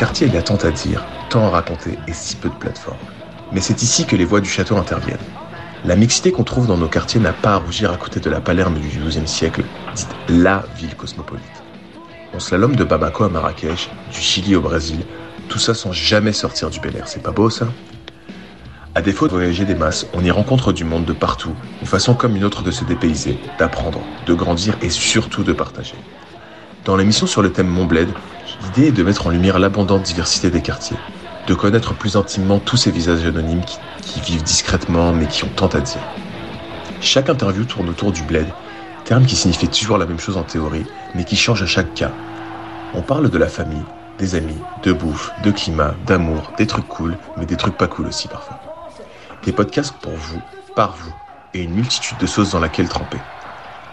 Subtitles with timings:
[0.00, 2.96] quartier, il y a tant à dire, tant à raconter et si peu de plateformes.
[3.52, 5.18] Mais c'est ici que les voix du château interviennent.
[5.84, 8.40] La mixité qu'on trouve dans nos quartiers n'a pas à rougir à côté de la
[8.40, 9.62] Palerme du XIIe siècle,
[9.94, 11.44] dite LA ville cosmopolite.
[12.32, 15.00] On slalom de Bamako à Marrakech, du Chili au Brésil,
[15.50, 17.68] tout ça sans jamais sortir du Bel Air, c'est pas beau ça?
[18.94, 22.14] À défaut de voyager des masses, on y rencontre du monde de partout, une façon
[22.14, 25.96] comme une autre de se dépayser, d'apprendre, de grandir et surtout de partager.
[26.86, 28.08] Dans l'émission sur le thème Montbled,
[28.62, 30.96] l'idée est de mettre en lumière l'abondante diversité des quartiers,
[31.46, 35.68] de connaître plus intimement tous ces visages anonymes qui, vivent discrètement mais qui ont tant
[35.68, 36.02] à dire.
[37.00, 38.46] Chaque interview tourne autour du bled,
[39.04, 42.12] terme qui signifie toujours la même chose en théorie, mais qui change à chaque cas.
[42.94, 43.84] On parle de la famille,
[44.18, 48.06] des amis, de bouffe, de climat, d'amour, des trucs cool, mais des trucs pas cool
[48.06, 48.58] aussi parfois.
[49.44, 50.40] Des podcasts pour vous,
[50.74, 51.12] par vous,
[51.54, 53.18] et une multitude de sauces dans laquelle tremper.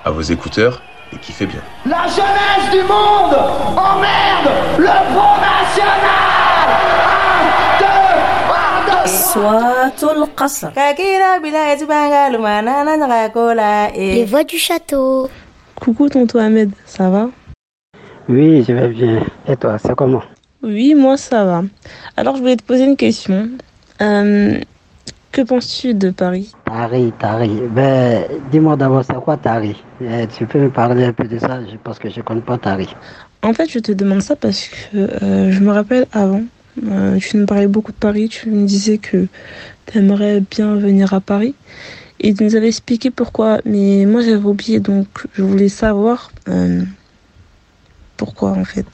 [0.04, 0.82] À vos écouteurs,
[1.14, 1.62] et qui fait bien.
[1.86, 3.36] La jeunesse du monde
[3.78, 6.28] emmerde le Front National
[13.96, 15.30] les voix du château.
[15.80, 17.30] Coucou tonton Ahmed, ça va?
[18.28, 19.22] Oui, je vais bien.
[19.48, 20.24] Et toi, ça comment?
[20.64, 21.62] Oui, moi ça va.
[22.16, 23.50] Alors je voulais te poser une question.
[24.02, 24.60] Euh,
[25.38, 26.56] que penses-tu de Paris?
[26.66, 27.62] Paris, Paris.
[27.70, 29.78] Ben, dis-moi d'abord, c'est quoi Paris?
[30.02, 31.60] Eh, Tu peux me parler un peu de ça?
[31.64, 32.90] Je- parce que je ne connais pas Paris.
[33.44, 36.42] En fait, je te demande ça parce que euh, je me rappelle avant,
[36.90, 39.28] euh, tu nous parlais beaucoup de Paris, tu me disais que
[39.86, 41.54] tu aimerais bien venir à Paris.
[42.20, 45.06] Et tu nous avais expliqué pourquoi, mais moi j'avais oublié, donc
[45.36, 46.82] je voulais savoir euh,
[48.18, 48.88] pourquoi en fait.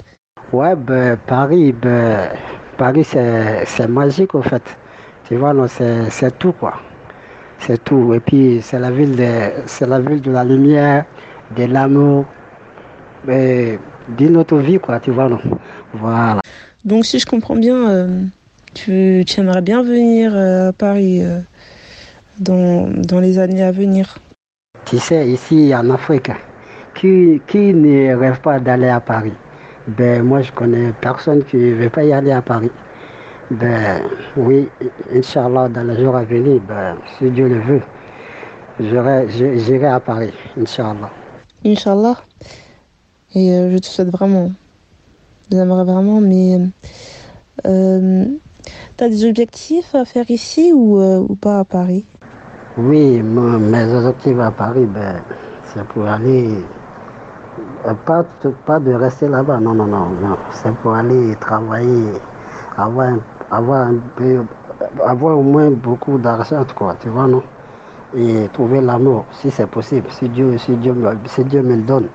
[0.51, 2.27] Ouais, ben, Paris, ben,
[2.77, 4.61] Paris, c'est magique, au fait.
[5.25, 6.75] Tu vois, non, c'est c'est tout, quoi.
[7.59, 8.13] C'est tout.
[8.13, 11.05] Et puis, c'est la ville de, c'est la ville de la lumière,
[11.55, 12.25] de l'amour,
[13.25, 15.39] d'une autre vie, quoi, tu vois, non.
[15.93, 16.41] Voilà.
[16.83, 18.23] Donc si je comprends bien, euh,
[18.73, 21.39] tu, tu aimerais bien venir euh, à Paris euh,
[22.39, 24.17] dans, dans les années à venir.
[24.85, 26.31] Tu sais, ici en Afrique,
[26.95, 29.33] qui, qui ne rêve pas d'aller à Paris?
[29.87, 32.71] Ben, moi, je connais personne qui ne veut pas y aller à Paris.
[33.59, 34.01] Ben,
[34.35, 34.69] oui,
[35.13, 37.81] Inch'Allah, dans les jours à venir, ben, si Dieu le veut,
[38.79, 41.11] j'irai à Paris, Inch'Allah.
[41.65, 42.17] Inch'Allah.
[43.35, 44.51] Et euh, je te souhaite vraiment.
[45.51, 46.59] J'aimerais vraiment, mais.
[47.65, 48.25] Euh,
[48.95, 52.05] T'as des objectifs à faire ici ou, euh, ou pas à Paris?
[52.77, 55.15] Oui, mes objectifs à Paris, ben,
[55.73, 56.63] c'est pour aller,
[57.85, 58.23] euh, pas,
[58.65, 62.13] pas de rester là-bas, non, non, non, non, c'est pour aller travailler,
[62.77, 63.19] avoir, un-
[63.53, 64.43] avoir un peu,
[65.03, 67.43] avoir au moins beaucoup d'argent, quoi, tu vois, non?
[68.15, 71.81] Et trouver l'amour, si c'est possible, si Dieu, si, Dieu, me- si Dieu me le
[71.83, 72.07] donne,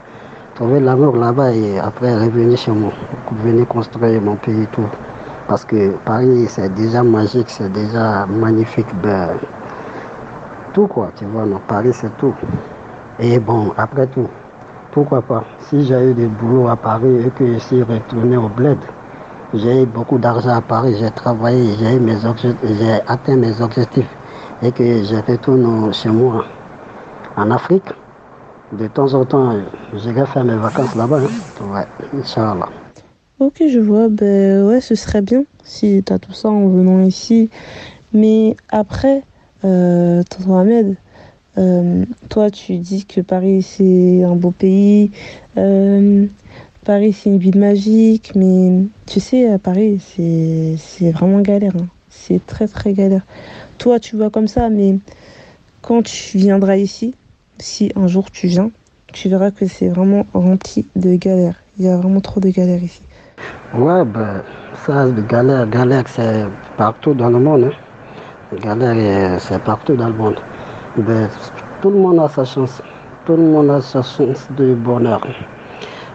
[0.54, 2.92] trouver l'amour là-bas et après revenir chez moi,
[3.32, 4.88] venir construire mon pays et tout.
[5.48, 9.30] Parce que Paris, c'est déjà magique, c'est déjà magnifique, ben,
[10.74, 12.34] tout quoi, tu vois, non, Paris c'est tout.
[13.18, 14.28] Et bon, après tout,
[14.92, 18.48] pourquoi pas, si j'ai eu du boulot à Paris et que je suis retourné au
[18.48, 18.78] bled,
[19.54, 24.08] j'ai eu beaucoup d'argent à Paris, j'ai travaillé, j'ai atteint mes objectifs
[24.62, 26.44] et que je retourne chez moi
[27.36, 27.86] en Afrique,
[28.72, 29.52] de temps en temps,
[29.94, 31.20] j'irai faire mes vacances là-bas.
[31.20, 31.64] hein.
[31.72, 31.86] Ouais,
[32.18, 32.68] Inch'Allah.
[33.40, 34.08] Ok, je vois.
[34.08, 37.48] Ben ouais, ce serait bien si t'as tout ça en venant ici.
[38.12, 39.22] Mais après,
[39.64, 40.96] euh, Ahmed,
[41.56, 45.10] euh, toi, tu dis que Paris, c'est un beau pays.
[45.56, 46.26] euh,
[46.88, 48.32] Paris, c'est une ville magique.
[48.34, 51.74] Mais tu sais, à Paris, c'est vraiment galère.
[51.78, 51.86] hein.
[52.08, 53.20] C'est très, très galère.
[53.76, 54.96] Toi, tu vois comme ça, mais
[55.82, 57.14] quand tu viendras ici,
[57.58, 58.70] si un jour tu viens,
[59.12, 61.56] tu verras que c'est vraiment rempli de galères.
[61.78, 63.02] Il y a vraiment trop de galères ici.
[63.74, 64.42] Ouais, ben,
[64.86, 66.46] ça, galère, galère, c'est
[66.78, 67.64] partout dans le monde.
[67.64, 68.56] Hein.
[68.62, 70.36] Galère, euh, c'est partout dans le monde.
[70.96, 71.28] Ben,
[71.82, 72.80] tout le monde a sa chance.
[73.26, 75.20] Tout le monde a sa chance de bonheur.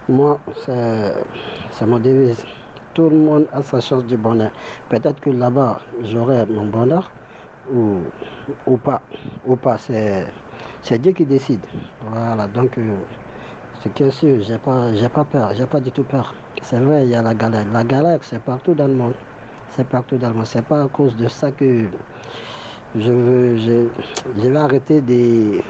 [0.09, 2.45] Moi, c'est mon devise.
[2.94, 4.51] Tout le monde a sa chance du bonheur.
[4.89, 7.11] Peut-être que là-bas, j'aurai mon bonheur
[7.73, 8.00] ou,
[8.67, 9.01] ou pas.
[9.45, 9.77] Ou pas.
[9.77, 11.65] C'est Dieu qui décide.
[12.01, 12.97] Voilà, donc, euh,
[13.81, 16.35] C'est que sûr, j'ai pas, j'ai pas peur, j'ai pas du tout peur.
[16.61, 17.65] C'est vrai, il y a la galère.
[17.71, 19.15] La galère, c'est partout dans le monde.
[19.69, 20.45] C'est partout dans le monde.
[20.47, 21.89] C'est pas à cause de ça que
[22.95, 23.88] je veux, je,
[24.35, 25.61] je vais arrêter de,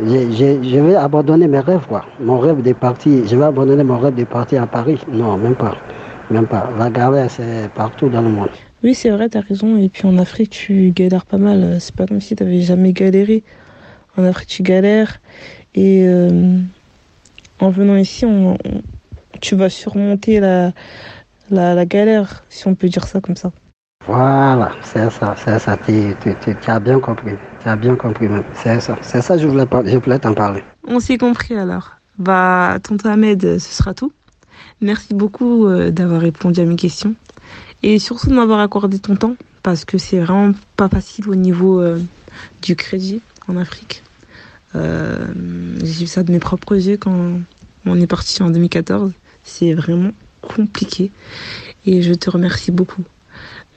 [0.00, 2.04] je, je, vais abandonner mes rêves, quoi.
[2.20, 4.98] Mon rêve de partir, je vais abandonner mon rêve de partir à Paris.
[5.10, 5.76] Non, même pas.
[6.30, 6.68] Même pas.
[6.78, 8.48] La galère, c'est partout dans le monde.
[8.82, 9.76] Oui, c'est vrai, tu as raison.
[9.78, 11.78] Et puis en Afrique, tu galères pas mal.
[11.80, 13.42] C'est pas comme si tu n'avais jamais galéré.
[14.16, 15.20] En Afrique, tu galères.
[15.74, 16.58] Et euh,
[17.60, 18.56] en venant ici, on,
[19.40, 20.72] tu vas surmonter la,
[21.50, 23.52] la, la galère, si on peut dire ça comme ça.
[24.06, 25.76] Voilà, c'est ça, c'est ça.
[25.84, 26.14] Tu,
[26.66, 27.32] as bien compris.
[27.66, 28.96] Tu as bien compris C'est ça.
[29.02, 30.62] C'est ça, je voulais, je voulais t'en parler.
[30.86, 31.96] On s'est compris alors.
[32.16, 34.12] Bah, tonton Ahmed, ce sera tout.
[34.80, 37.16] Merci beaucoup euh, d'avoir répondu à mes questions.
[37.82, 39.34] Et surtout de m'avoir accordé ton temps,
[39.64, 41.98] parce que c'est vraiment pas facile au niveau euh,
[42.62, 44.04] du crédit en Afrique.
[44.76, 45.26] Euh,
[45.80, 47.40] j'ai vu ça de mes propres yeux quand
[47.84, 49.10] on est parti en 2014.
[49.42, 51.10] C'est vraiment compliqué.
[51.84, 53.02] Et je te remercie beaucoup.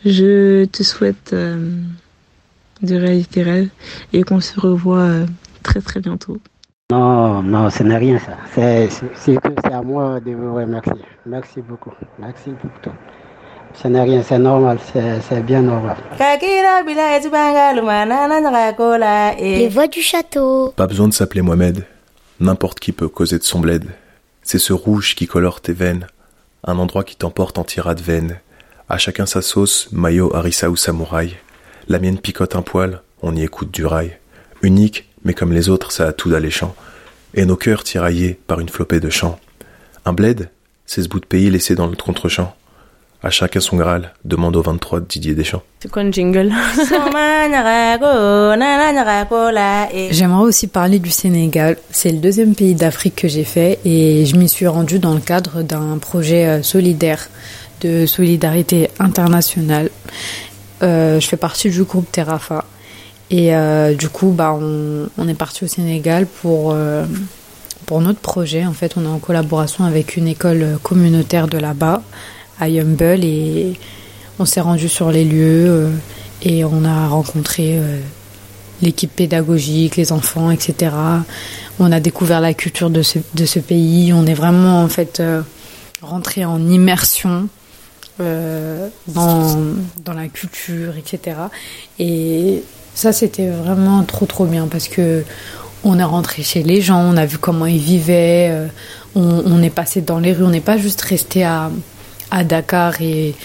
[0.05, 1.71] Je te souhaite euh,
[2.81, 3.69] de réaliser tes rêves
[4.13, 5.25] et qu'on se revoit euh,
[5.63, 6.37] très très bientôt.
[6.91, 8.37] Non, non, ce n'est rien ça.
[8.53, 9.37] C'est
[9.71, 10.93] à moi de vous remercier.
[11.25, 11.91] Merci beaucoup.
[12.17, 12.97] Merci pour tout.
[13.75, 15.95] Ce n'est rien, c'est normal, c'est bien normal.
[19.39, 20.73] Les voix du château.
[20.75, 21.85] Pas besoin de s'appeler Mohamed.
[22.39, 23.85] N'importe qui peut causer de son bled.
[24.41, 26.07] C'est ce rouge qui colore tes veines.
[26.63, 28.39] Un endroit qui t'emporte en tirade veine
[28.89, 31.35] à chacun sa sauce, maillot, harissa ou samouraï.
[31.91, 34.19] La mienne picote un poil, on y écoute du rail.
[34.61, 36.75] Unique, mais comme les autres, ça a tout d'alléchant.
[37.33, 39.39] Et nos cœurs tiraillés par une flopée de chants.
[40.05, 40.51] Un bled,
[40.85, 42.53] c'est ce bout de pays laissé dans le contre-champ.
[43.23, 45.63] À chacun son Graal, demande au 23 de Didier Deschamps.
[45.79, 46.51] C'est quoi une jingle?
[50.11, 51.77] J'aimerais aussi parler du Sénégal.
[51.89, 55.21] C'est le deuxième pays d'Afrique que j'ai fait et je m'y suis rendue dans le
[55.21, 57.29] cadre d'un projet euh, solidaire
[57.81, 59.89] de solidarité internationale.
[60.81, 62.65] Euh, je fais partie du groupe Terrafa.
[63.31, 67.05] Et euh, du coup, bah, on, on, est parti au Sénégal pour, euh,
[67.85, 68.65] pour notre projet.
[68.65, 72.01] En fait, on est en collaboration avec une école communautaire de là-bas,
[72.59, 73.79] à Yumble, et
[74.39, 75.89] on s'est rendu sur les lieux
[76.41, 77.79] et on a rencontré
[78.81, 80.91] l'équipe pédagogique, les enfants, etc.
[81.79, 84.13] On a découvert la culture de ce, de ce pays.
[84.13, 85.41] On est vraiment, en fait, euh,
[86.01, 87.47] rentré en immersion
[88.21, 89.57] euh, dans,
[90.03, 91.37] dans la culture, etc.
[91.99, 92.63] Et
[92.93, 95.23] ça, c'était vraiment trop, trop bien parce que
[95.83, 98.67] on est rentré chez les gens, on a vu comment ils vivaient, euh,
[99.15, 101.71] on, on, est passé dans les rues, on n'est pas juste resté à,
[102.31, 103.35] à Dakar et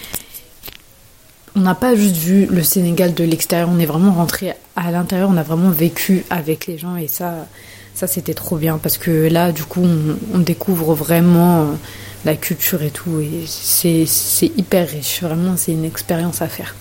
[1.55, 5.31] on n'a pas juste vu le Sénégal de l'extérieur, on est vraiment rentré à l'intérieur,
[5.33, 7.47] on a vraiment vécu avec les gens et ça,
[7.95, 11.77] ça c'était trop bien parce que là, du coup, on, on découvre vraiment
[12.25, 13.21] la culture et tout.
[13.21, 16.75] Et c'est hyper riche, vraiment, c'est une expérience à faire.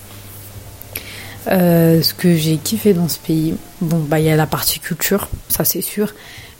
[1.47, 4.79] Euh, ce que j'ai kiffé dans ce pays, bon, bah, il y a la partie
[4.79, 6.13] culture, ça c'est sûr,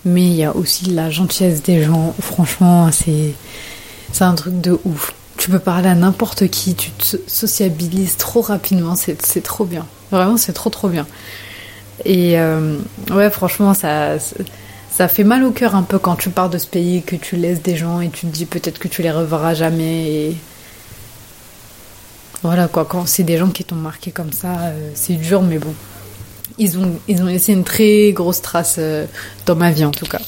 [0.04, 2.14] mais il y a aussi la gentillesse des gens.
[2.20, 3.34] Franchement, c'est
[4.20, 5.14] un truc de ouf.
[5.38, 9.86] Tu peux parler à n'importe qui, tu te sociabilises trop rapidement, c'est trop bien.
[10.12, 11.08] Vraiment, c'est trop trop bien.
[12.06, 12.78] Et euh,
[13.12, 14.18] ouais, franchement, ça
[14.96, 17.36] ça fait mal au cœur un peu quand tu pars de ce pays, que tu
[17.36, 20.12] laisses des gens et tu te dis peut-être que tu les reverras jamais.
[20.12, 20.38] Et...
[22.44, 25.58] Voilà quoi, quand c'est des gens qui t'ont marqué comme ça, euh, c'est dur, mais
[25.58, 25.74] bon.
[26.60, 29.08] Ils ont, ils ont laissé une très grosse trace euh,
[29.48, 30.22] dans ma vie en tout cas.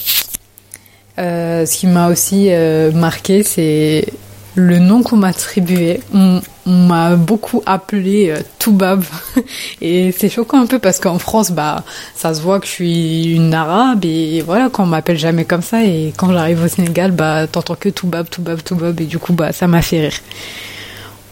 [1.19, 2.49] Euh, ce qui m'a aussi
[2.95, 4.07] marqué, c'est
[4.55, 6.01] le nom qu'on m'a attribué.
[6.11, 9.03] On, on m'a beaucoup appelé euh, Toubab.
[9.81, 11.83] Et c'est choquant un peu parce qu'en France bah
[12.15, 15.83] ça se voit que je suis une arabe et voilà qu'on m'appelle jamais comme ça.
[15.83, 18.99] Et quand j'arrive au Sénégal bah t'entends que Toubab Toubab Toubab.
[18.99, 20.19] Et du coup bah ça m'a fait rire.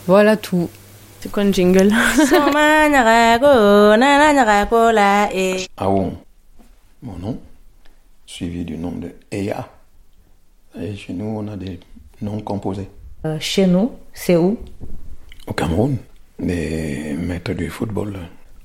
[0.08, 0.70] Voilà tout.
[1.20, 1.92] C'est quoi une jingle?
[5.78, 6.14] Aon.
[7.02, 7.40] Mon nom
[8.26, 9.68] suivi du nom de Eya
[10.80, 11.80] et chez nous on a des
[12.22, 12.90] noms composés.
[13.26, 14.58] Euh, chez nous c'est où?
[15.48, 15.98] Au Cameroun,
[16.40, 18.18] des maîtres du football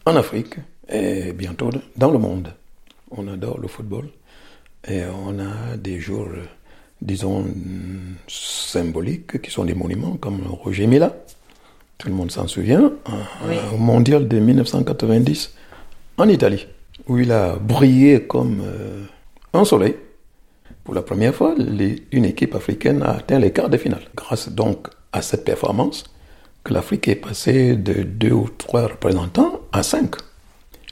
[0.06, 0.54] en Afrique
[0.88, 2.52] et bientôt dans le monde.
[3.11, 4.08] On adore le football
[4.87, 6.28] et on a des jours,
[7.02, 7.44] disons,
[8.28, 11.14] symboliques qui sont des monuments comme Roger Mila.
[11.99, 12.92] Tout le monde s'en souvient,
[13.49, 13.56] oui.
[13.75, 15.54] au mondial de 1990
[16.16, 16.66] en Italie,
[17.08, 19.04] où il a brillé comme euh,
[19.52, 19.97] un soleil.
[20.85, 21.54] Pour la première fois,
[22.12, 24.02] une équipe africaine a atteint les quarts de finale.
[24.14, 26.04] Grâce donc à cette performance,
[26.68, 30.16] que l'Afrique est passée de deux ou trois représentants à cinq.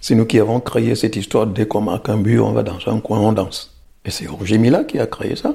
[0.00, 2.78] C'est nous qui avons créé cette histoire dès qu'on marque un but, on va dans
[2.86, 3.76] un coin, on danse.
[4.04, 5.54] Et c'est Roger Mila qui a créé ça.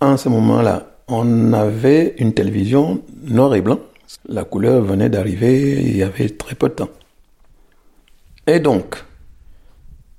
[0.00, 3.80] En ce moment-là, on avait une télévision noir et blanc.
[4.28, 6.90] La couleur venait d'arriver, il y avait très peu de temps.
[8.46, 9.02] Et donc,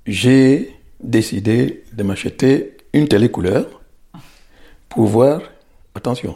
[0.05, 3.81] j'ai décidé de m'acheter une télécouleur
[4.89, 5.41] pour voir,
[5.93, 6.35] attention,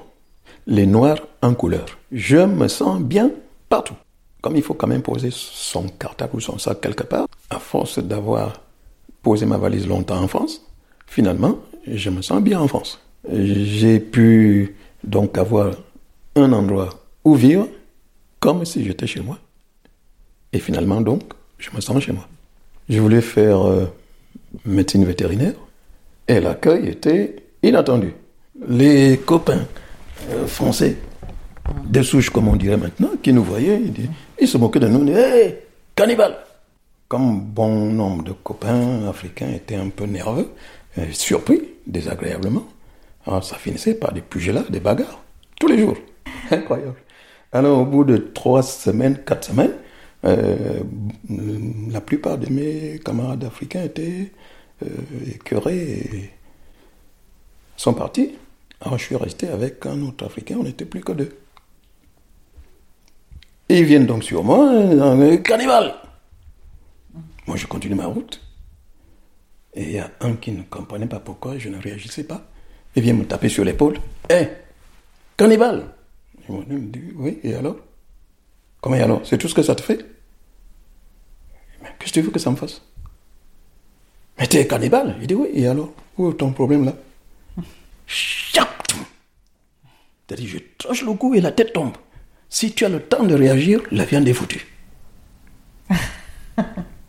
[0.67, 1.98] les noirs en couleur.
[2.11, 3.31] Je me sens bien
[3.69, 3.95] partout.
[4.41, 7.99] Comme il faut quand même poser son cartable ou son sac quelque part, à force
[7.99, 8.61] d'avoir
[9.21, 10.65] posé ma valise longtemps en France,
[11.05, 12.99] finalement, je me sens bien en France.
[13.29, 15.73] J'ai pu donc avoir
[16.35, 16.89] un endroit
[17.25, 17.67] où vivre
[18.39, 19.37] comme si j'étais chez moi.
[20.53, 21.23] Et finalement, donc,
[21.57, 22.27] je me sens chez moi.
[22.87, 23.85] Je voulais faire euh,
[24.65, 25.53] médecine vétérinaire
[26.27, 28.13] et l'accueil était inattendu.
[28.67, 29.65] Les copains
[30.31, 30.97] euh, français
[31.85, 33.81] des souches, comme on dirait maintenant, qui nous voyaient,
[34.39, 35.59] ils, se moquaient de nous, ils disaient Hé,
[35.95, 36.35] cannibale
[37.07, 40.49] Comme bon nombre de copains africains étaient un peu nerveux,
[41.11, 42.65] surpris, désagréablement,
[43.25, 45.21] alors ça finissait par des pugilats, des bagarres,
[45.59, 45.97] tous les jours.
[46.51, 46.95] Incroyable.
[47.51, 49.73] Alors, au bout de trois semaines, quatre semaines,
[50.25, 50.81] euh,
[51.91, 54.31] la plupart de mes camarades africains étaient
[54.83, 54.87] euh,
[55.33, 56.29] écœurés et
[57.75, 58.35] sont partis.
[58.81, 61.38] Alors, je suis resté avec un autre Africain, on n'était plus que deux.
[63.69, 65.93] Et ils viennent donc sur moi, euh, cannibale
[67.45, 68.41] Moi, je continue ma route.
[69.75, 72.41] Et il y a un qui ne comprenait pas pourquoi je ne réagissais pas.
[72.95, 73.99] Il vient me taper sur l'épaule.
[74.29, 74.47] Hé,
[75.37, 75.85] cannibale
[76.47, 77.75] Je me dis, oui, et alors?
[78.81, 79.21] Comment et alors?
[79.23, 80.03] C'est tout ce que ça te fait?
[81.83, 82.81] Mais qu'est-ce que tu veux que ça me fasse?
[84.39, 85.93] Mais t'es cannibale Il dit, oui, et alors?
[86.17, 86.93] Où est ton problème là?
[90.35, 91.93] Dit, je tranche le cou et la tête tombe.
[92.49, 94.65] Si tu as le temps de réagir, la viande est foutue.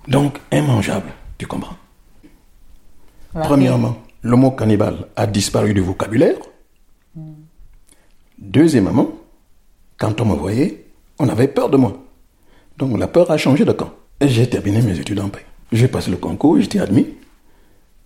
[0.09, 1.76] Donc, immangeable, tu comprends
[3.32, 6.37] Premièrement, le mot cannibale a disparu du vocabulaire.
[8.38, 9.12] Deuxièmement,
[9.99, 10.87] quand on me voyait,
[11.18, 12.02] on avait peur de moi.
[12.78, 13.92] Donc la peur a changé de camp.
[14.20, 15.44] Et j'ai terminé mes études en paix.
[15.73, 17.06] J'ai passé le concours, j'étais admis.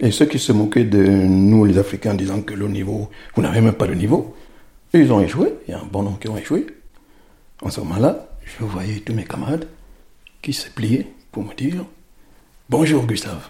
[0.01, 3.61] Et ceux qui se moquaient de nous, les Africains, disant que le niveau, vous n'avez
[3.61, 4.35] même pas de niveau,
[4.93, 5.55] ils ont échoué.
[5.67, 6.67] Il y a un bon nombre qui ont échoué.
[7.65, 9.67] En ce moment-là, je voyais tous mes camarades
[10.43, 11.87] qui se pliaient pour me dire
[12.69, 13.49] Bonjour Gustave,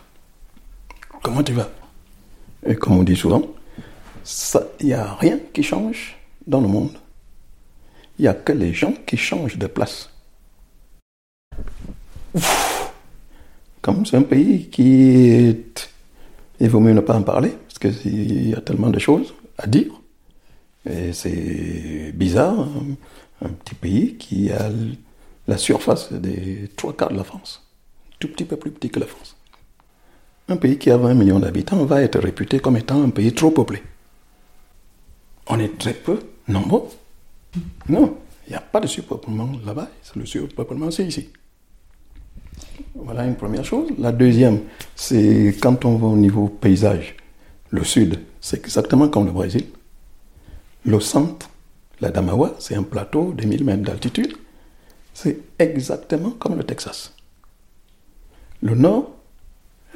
[1.21, 1.69] comment tu vas?
[2.65, 3.43] Et comme on dit souvent,
[4.79, 6.17] il n'y a rien qui change
[6.47, 6.97] dans le monde.
[8.21, 10.09] Il n'y a que les gens qui changent de place.
[13.83, 15.91] Comme c'est un pays qui est...
[16.61, 19.67] Il vaut mieux ne pas en parler, parce qu'il y a tellement de choses à
[19.67, 19.91] dire.
[20.87, 22.97] Et c'est bizarre, hein
[23.43, 24.71] un petit pays qui a
[25.47, 27.63] la surface des trois quarts de la France,
[28.19, 29.37] tout petit peu plus petit que la France.
[30.49, 33.51] Un pays qui a 20 millions d'habitants va être réputé comme étant un pays trop
[33.51, 33.83] peuplé.
[35.47, 36.85] On est très peu nombreux.
[37.89, 41.29] Non, il n'y a pas de surpeuplement là-bas, le surpeuplement c'est ici.
[42.95, 43.91] Voilà une première chose.
[43.99, 44.61] La deuxième,
[44.95, 47.17] c'est quand on va au niveau paysage,
[47.71, 49.67] le sud, c'est exactement comme le Brésil.
[50.87, 51.49] Le centre,
[52.01, 54.37] la Damawa, c'est un plateau de 1000 mètres d'altitude.
[55.15, 57.15] C'est exactement comme le Texas.
[58.63, 59.15] Le nord,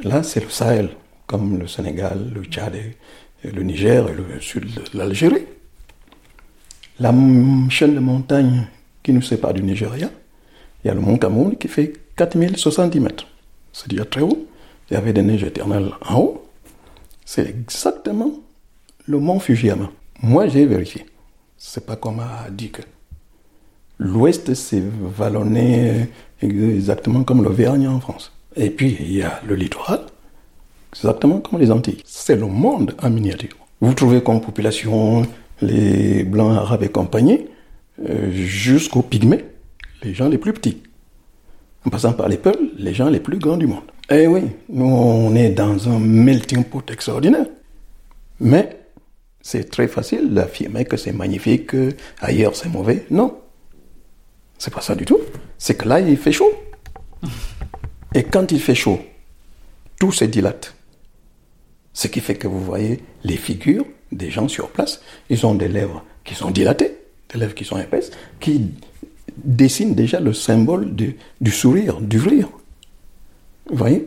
[0.02, 0.90] là, c'est le Sahel,
[1.26, 2.74] comme le Sénégal, le Tchad,
[3.44, 5.44] le Niger et le sud de l'Algérie.
[7.00, 7.12] La
[7.68, 8.66] chaîne de montagne
[9.02, 10.10] qui nous sépare du Nigeria,
[10.82, 13.26] il y a le mont Cameroun qui fait 4070 mètres.
[13.72, 14.46] C'est dire très haut.
[14.90, 16.48] Il y avait des neiges éternelles en haut.
[17.24, 18.32] C'est exactement
[19.06, 19.90] le mont Fujiyama.
[20.22, 21.06] Moi, j'ai vérifié.
[21.56, 22.82] C'est pas comme dit que
[23.98, 26.08] l'Ouest s'est vallonné
[26.40, 28.32] exactement comme l'Auvergne en France.
[28.56, 30.00] Et puis il y a le littoral,
[30.92, 32.02] exactement comme les Antilles.
[32.04, 33.56] C'est le monde en miniature.
[33.80, 35.22] Vous trouvez comme population
[35.60, 37.46] les blancs, arabes et compagnie,
[38.08, 39.44] euh, jusqu'aux pygmées,
[40.02, 40.82] les gens les plus petits.
[41.84, 43.84] En passant par les peuples, les gens les plus grands du monde.
[44.10, 47.46] Eh oui, nous on est dans un melting pot extraordinaire.
[48.40, 48.77] Mais
[49.48, 53.06] c'est très facile d'affirmer que c'est magnifique, que ailleurs c'est mauvais.
[53.10, 53.38] Non.
[54.58, 55.20] C'est pas ça du tout.
[55.56, 56.52] C'est que là, il fait chaud.
[58.14, 59.00] Et quand il fait chaud,
[59.98, 60.74] tout se dilate.
[61.94, 65.00] Ce qui fait que vous voyez les figures des gens sur place.
[65.30, 66.98] Ils ont des lèvres qui sont dilatées,
[67.32, 68.72] des lèvres qui sont épaisses, qui
[69.42, 72.50] dessinent déjà le symbole du sourire, du rire.
[73.70, 74.06] Vous voyez?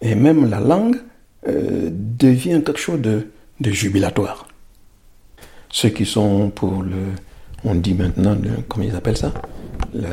[0.00, 0.96] Et même la langue
[1.46, 4.49] euh, devient quelque chose de jubilatoire.
[5.70, 7.14] Ceux qui sont pour le,
[7.64, 9.32] on dit maintenant, le, comment ils appellent ça?
[9.94, 10.08] Le,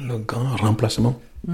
[0.00, 1.20] le grand remplacement.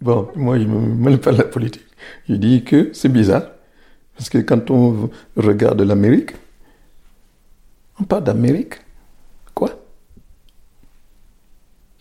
[0.00, 1.86] bon, moi, je ne me mêle pas de la politique.
[2.28, 3.44] Je dis que c'est bizarre.
[4.16, 6.32] Parce que quand on regarde l'Amérique,
[7.98, 8.74] on parle d'Amérique.
[9.54, 9.70] Quoi?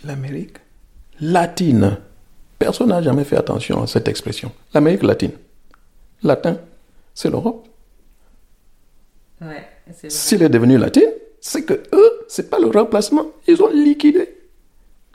[0.04, 0.58] L'Amérique
[1.22, 1.98] latine.
[2.60, 4.52] Personne n'a jamais fait attention à cette expression.
[4.74, 5.32] L'Amérique latine.
[6.22, 6.58] Latin,
[7.16, 7.66] c'est l'Europe.
[10.10, 11.08] S'il est devenu latin,
[11.40, 13.28] c'est que eux, c'est pas le remplacement.
[13.48, 14.36] Ils ont liquidé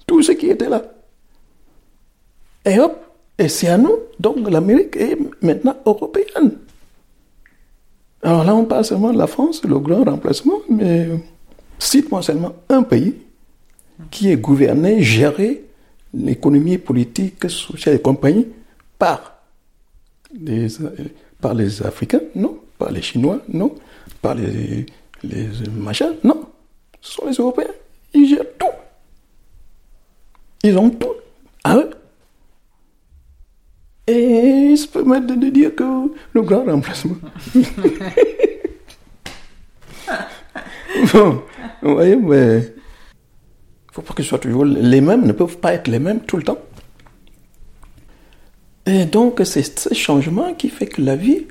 [0.07, 0.83] tout ce qui était là.
[2.65, 2.97] Et hop,
[3.39, 3.99] et c'est à nous.
[4.19, 6.59] Donc l'Amérique est maintenant européenne.
[8.23, 11.11] Alors là, on parle seulement de la France, le grand remplacement, mais
[11.79, 13.17] cite-moi seulement un pays
[14.11, 15.65] qui est gouverné, géré,
[16.14, 18.47] l'économie politique, sociale et compagnie,
[18.99, 19.38] par
[20.33, 20.68] les,
[21.40, 23.75] par les Africains, non, par les Chinois, non,
[24.23, 24.87] par les,
[25.23, 26.49] les machins, non.
[27.00, 27.75] Ce sont les Européens.
[28.14, 28.66] Ils gèrent tout.
[30.62, 31.14] Ils ont tout
[31.62, 31.90] à eux.
[34.06, 35.85] Et ils se permettent de dire que
[36.33, 37.16] le grand remplacement.
[41.12, 41.42] bon,
[41.83, 42.75] vous voyez, mais
[43.95, 46.37] faut pas que ce soit toujours les mêmes, ne peuvent pas être les mêmes tout
[46.37, 46.59] le temps.
[48.87, 51.47] Et donc, c'est ce changement qui fait que la vie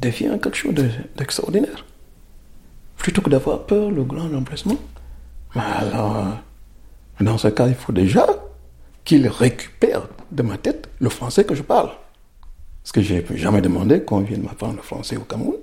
[0.00, 0.74] devient quelque chose
[1.16, 1.86] d'extraordinaire.
[2.96, 4.76] Plutôt que d'avoir peur, le grand remplacement.
[5.54, 6.26] Alors,
[7.20, 8.26] dans ce cas, il faut déjà
[9.04, 11.90] qu'il récupère de ma tête le français que je parle.
[12.82, 15.56] Parce que je n'ai jamais demandé qu'on vienne m'apprendre le français au Cameroun.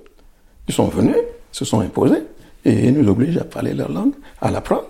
[0.68, 1.16] Ils sont venus,
[1.52, 2.22] se sont imposés,
[2.64, 4.88] et nous obligent à parler leur langue, à l'apprendre.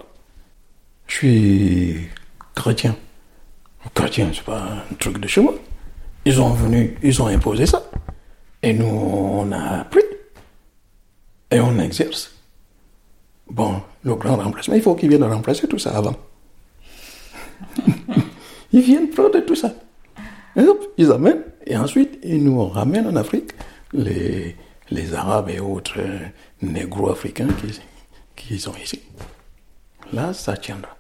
[1.06, 2.08] Je suis
[2.54, 2.96] chrétien.
[3.94, 5.54] Chrétien, c'est pas un truc de chez moi.
[6.24, 7.82] Ils ont venu, ils ont imposé ça.
[8.62, 10.02] Et nous, on a appris.
[11.50, 12.34] Et on exerce.
[13.50, 16.16] Bon, le grand remplacement, il faut qu'ils viennent remplacer tout ça avant.
[18.72, 19.72] ils viennent prendre tout ça.
[20.96, 21.44] Ils amènent.
[21.66, 23.52] Et ensuite, ils nous ramènent en Afrique
[23.92, 24.56] les,
[25.14, 25.98] Arabes et autres
[26.62, 27.80] négro-africains qui,
[28.36, 29.00] qui sont ici.
[30.14, 30.96] Là, ça tiendra.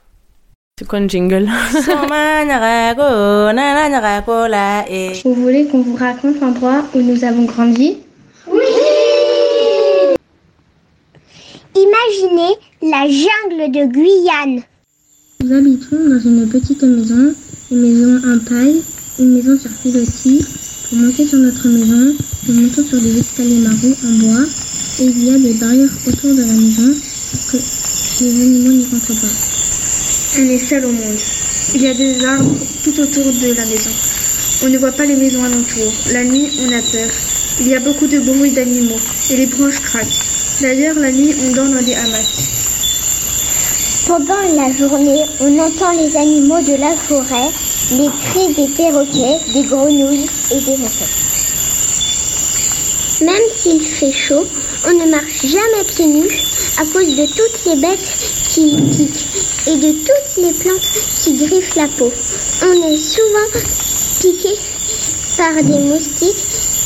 [0.76, 1.48] C'est quoi un jingle?
[5.24, 7.98] Vous voulez qu'on vous raconte l'endroit où nous avons grandi
[8.50, 8.58] Oui
[11.76, 14.62] Imaginez la jungle de Guyane.
[15.44, 17.32] Nous habitons dans une petite maison,
[17.70, 18.82] une maison en paille,
[19.20, 20.44] une maison sur pilotis.
[20.88, 22.16] Pour monter sur notre maison,
[22.48, 24.44] nous montons sur des escaliers marrons en bois
[24.98, 27.56] et il y a des barrières autour de la maison pour que
[28.24, 29.34] les animaux n'y rentrent pas.
[30.38, 31.18] On est seul au monde.
[31.74, 33.90] Il y a des arbres tout autour de la maison.
[34.64, 35.92] On ne voit pas les maisons alentour.
[36.12, 37.10] La nuit, on a peur.
[37.60, 40.20] Il y a beaucoup de bruit d'animaux et les branches craquent.
[40.60, 42.24] D'ailleurs, la nuit, on dort dans des hamacs.
[44.06, 47.50] Pendant la journée, on entend les animaux de la forêt,
[47.92, 51.23] les cris des perroquets, des grenouilles et des insectes.
[53.20, 54.44] Même s'il fait chaud,
[54.86, 56.28] on ne marche jamais pieds nus
[56.78, 58.12] à cause de toutes les bêtes
[58.48, 60.90] qui piquent et de toutes les plantes
[61.22, 62.12] qui griffent la peau.
[62.62, 63.60] On est souvent
[64.20, 64.58] piqué
[65.36, 66.44] par des moustiques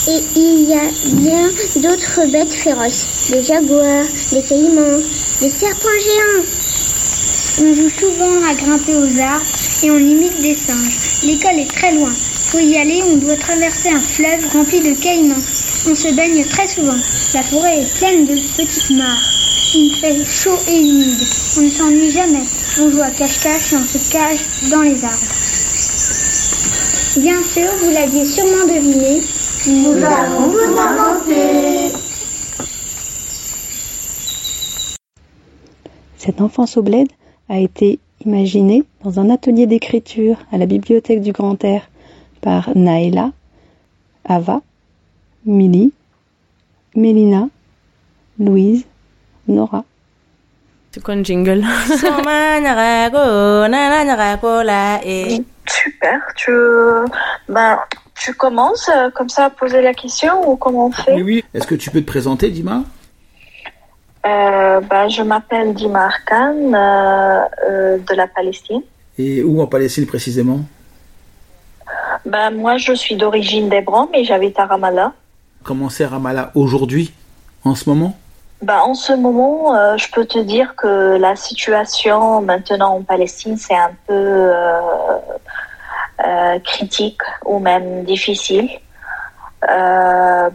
[0.09, 5.01] et il y a bien d'autres bêtes féroces, des jaguars, des caïmans,
[5.41, 6.45] des serpents géants.
[7.61, 9.47] On joue souvent à grimper aux arbres
[9.83, 11.23] et on imite des singes.
[11.25, 12.12] L'école est très loin.
[12.51, 15.35] Pour y aller, on doit traverser un fleuve rempli de caïmans.
[15.87, 16.97] On se baigne très souvent.
[17.35, 19.23] La forêt est pleine de petites mares.
[19.75, 21.19] Il fait chaud et humide.
[21.57, 22.45] On ne s'ennuie jamais.
[22.81, 25.19] On joue à cache-cache et on se cache dans les arbres.
[27.19, 29.23] Bien sûr, vous l'aviez sûrement deviné.
[29.67, 31.93] Nous allons vous inventer.
[36.17, 37.09] Cette enfance au bled
[37.49, 41.88] a été imaginée dans un atelier d'écriture à la bibliothèque du Grand Air
[42.41, 43.33] par Naëla,
[44.25, 44.61] Ava,
[45.49, 45.93] Milly,
[46.95, 47.49] Mélina,
[48.39, 48.85] Louise,
[49.47, 49.83] Nora.
[50.91, 51.65] C'est quoi un jingle?
[55.67, 56.53] Super, tu,
[57.49, 57.79] ben,
[58.15, 61.15] tu commences euh, comme ça à poser la question ou comment on fait?
[61.15, 61.45] Oui, oui.
[61.55, 62.83] Est-ce que tu peux te présenter, Dima?
[64.27, 68.83] Euh, ben, Je m'appelle Dima Arkan euh, euh, de la Palestine.
[69.17, 70.61] Et où en Palestine précisément?
[72.27, 75.15] Ben, Moi, je suis d'origine d'Hébron, mais j'habite à Ramallah.
[75.62, 77.12] Comment c'est Ramallah aujourd'hui,
[77.64, 78.16] en ce moment?
[78.62, 83.57] Ben, En ce moment, euh, je peux te dire que la situation maintenant en Palestine,
[83.57, 84.81] c'est un peu euh,
[86.27, 88.68] euh, critique ou même difficile.
[89.71, 90.51] Euh,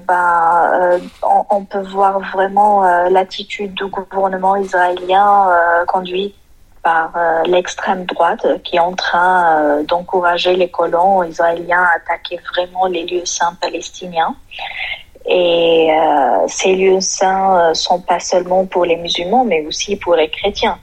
[1.50, 5.50] on, peut voir vraiment l'attitude du gouvernement israélien
[5.88, 6.36] conduite
[6.84, 7.14] par
[7.46, 13.26] l'extrême droite qui est en train d'encourager les colons israéliens à attaquer vraiment les lieux
[13.26, 14.36] saints palestiniens.
[15.26, 15.90] Et
[16.48, 20.78] ces lieux saints sont pas seulement pour les musulmans, mais aussi pour les chrétiens.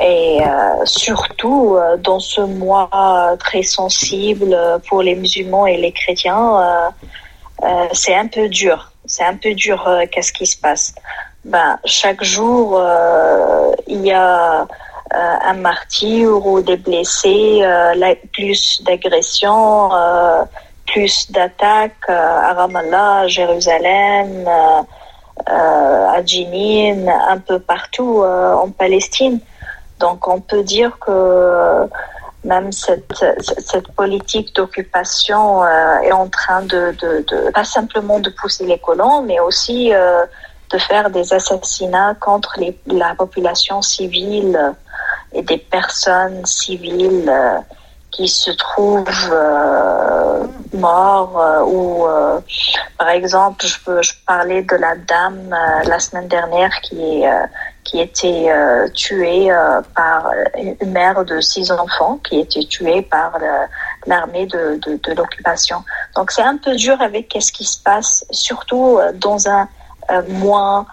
[0.00, 4.56] Et euh, surtout euh, dans ce mois très sensible
[4.88, 6.92] pour les musulmans et les chrétiens,
[7.62, 8.92] euh, c'est un peu dur.
[9.06, 9.88] C'est un peu dur.
[10.12, 10.94] Qu'est-ce qui se passe?
[11.44, 12.80] Ben, Chaque jour,
[13.86, 14.68] il y a
[15.18, 17.62] un martyr ou des blessés,
[18.32, 19.90] plus d'agressions,
[20.86, 24.48] plus d'attaques à Ramallah, à Jérusalem,
[25.46, 29.40] à Jenin, un peu partout en Palestine.
[29.98, 31.88] Donc on peut dire que
[32.44, 36.94] même cette, politique d'occupation euh, est en train de,
[37.52, 40.24] pas simplement de pousser les colons, mais aussi euh,
[40.70, 44.74] de faire des assassinats contre la population civile
[45.32, 47.58] et des personnes civiles euh,
[48.10, 52.06] qui se trouvent euh, morts euh, ou
[52.98, 55.54] par exemple je peux je parlais de la dame
[55.84, 57.28] la semaine dernière qui est
[57.88, 63.38] qui était euh, tuée euh, par une mère de six enfants qui était tuée par
[64.06, 65.82] l'armée de, de, l'occupation.
[66.14, 69.68] Donc c'est un peu dur avec ce qui se passe, surtout euh, dans un
[70.28, 70.86] mois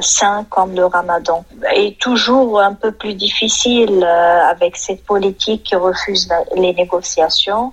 [0.00, 1.44] sain comme le ramadan.
[1.74, 7.72] Et toujours un peu plus difficile avec cette politique qui refuse les négociations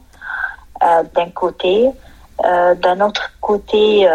[0.81, 1.89] d'un côté.
[2.43, 4.07] D'un autre côté,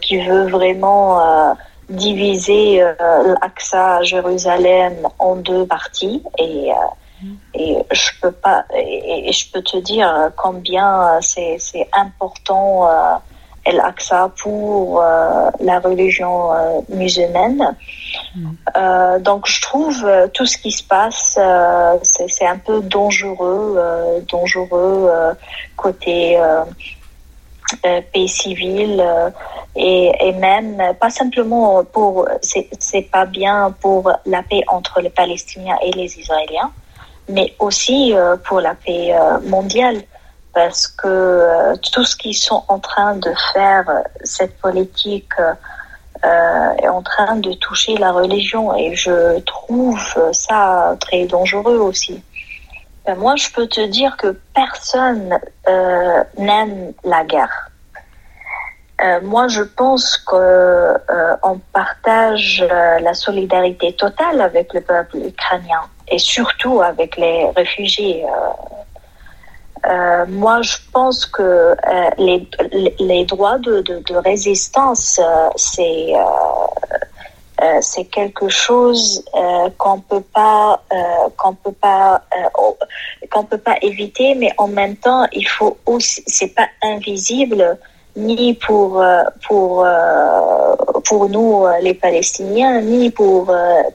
[0.00, 1.54] qui veut vraiment
[1.88, 2.94] diviser euh,
[3.40, 6.74] l'Aqsa Jérusalem en deux parties et euh,
[7.54, 12.88] et je peux pas et, je peux te dire combien c'est c'est important
[13.68, 17.76] euh, l'Aqsa pour euh, la religion euh, musulmane.
[18.34, 19.18] Mm.
[19.20, 21.38] donc je trouve tout ce qui se passe
[22.02, 25.10] c'est un peu dangereux dangereux
[25.76, 26.38] côté
[27.84, 29.28] euh, pays civil euh,
[29.74, 35.76] et, et, même pas simplement pour c'est pas bien pour la paix entre les Palestiniens
[35.82, 36.70] et les Israéliens,
[37.28, 39.12] mais aussi euh, pour la paix
[39.44, 40.00] mondiale
[40.56, 43.84] parce que tout ce qu'ils sont en train de faire
[44.24, 45.34] cette politique
[46.24, 50.00] est en train de toucher la religion et je trouve
[50.32, 52.22] ça très dangereux aussi.
[53.06, 55.38] Ben, moi, je peux te dire que personne
[55.68, 57.70] euh, n'aime la guerre.
[59.00, 61.36] Euh, moi, je pense qu'on euh,
[61.72, 68.24] partage euh, la solidarité totale avec le peuple ukrainien et surtout avec les réfugiés.
[68.24, 68.84] Euh,
[70.28, 71.76] moi, je pense que
[72.18, 72.48] les,
[72.98, 75.20] les, droits de, de, résistance,
[75.56, 76.14] c'est
[77.62, 80.96] euh, c'est quelque chose euh, qu'on peut pas euh,
[81.38, 82.20] qu'on peut pas
[83.30, 87.78] qu'on peut pas éviter mais en même temps il faut aussi c'est pas invisible
[88.14, 89.02] ni pour
[89.48, 89.86] pour
[91.08, 93.50] pour nous les Palestiniens ni pour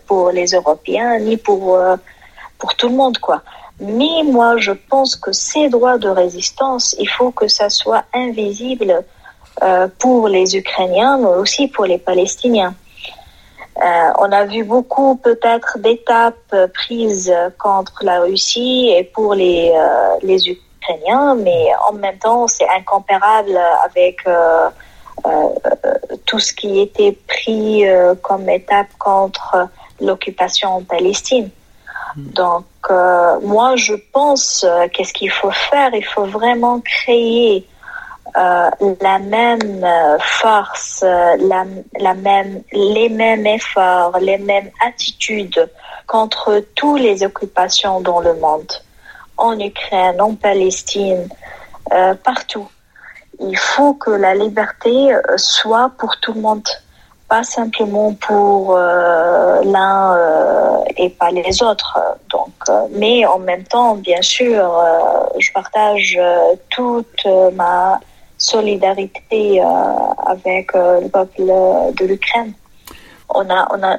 [0.07, 1.77] pour les Européens ni pour
[2.57, 3.43] pour tout le monde quoi
[3.81, 9.03] mais moi je pense que ces droits de résistance il faut que ça soit invisible
[9.99, 12.73] pour les Ukrainiens mais aussi pour les Palestiniens
[13.77, 20.17] euh, on a vu beaucoup peut-être d'étapes prises contre la Russie et pour les, euh,
[20.21, 24.69] les Ukrainiens, mais en même temps, c'est incomparable avec euh,
[26.25, 27.83] tout ce qui était pris
[28.21, 29.67] comme étape contre
[29.99, 31.49] l'occupation en Palestine.
[32.15, 35.93] Donc, moi, je pense qu'est-ce qu'il faut faire?
[35.93, 37.65] Il faut vraiment créer
[38.37, 38.69] euh,
[39.01, 41.35] la même euh, force, euh,
[42.71, 45.69] les mêmes efforts, les mêmes attitudes
[46.07, 48.71] contre toutes les occupations dans le monde,
[49.35, 51.27] en Ukraine, en Palestine,
[51.91, 52.69] euh, partout.
[53.41, 56.67] Il faut que la liberté soit pour tout le monde,
[57.31, 61.97] pas simplement pour euh, l'un euh, et pas les autres.
[62.29, 62.55] Donc,
[63.01, 64.61] mais en même temps, bien sûr,
[65.43, 66.19] je partage
[66.75, 68.01] toute ma
[68.37, 69.65] solidarité euh,
[70.33, 71.43] avec euh, le peuple
[71.99, 72.53] de l'Ukraine.
[73.33, 73.95] On a, on a,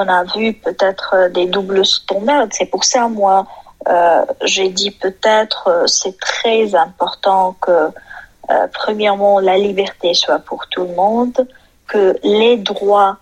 [0.00, 2.48] on a vu peut-être des doubles standards.
[2.52, 3.46] C'est pour ça, moi,
[3.88, 7.90] euh, j'ai dit peut-être c'est très important que,
[8.72, 11.46] premièrement, la liberté soit pour tout le monde,
[11.86, 13.18] que les droits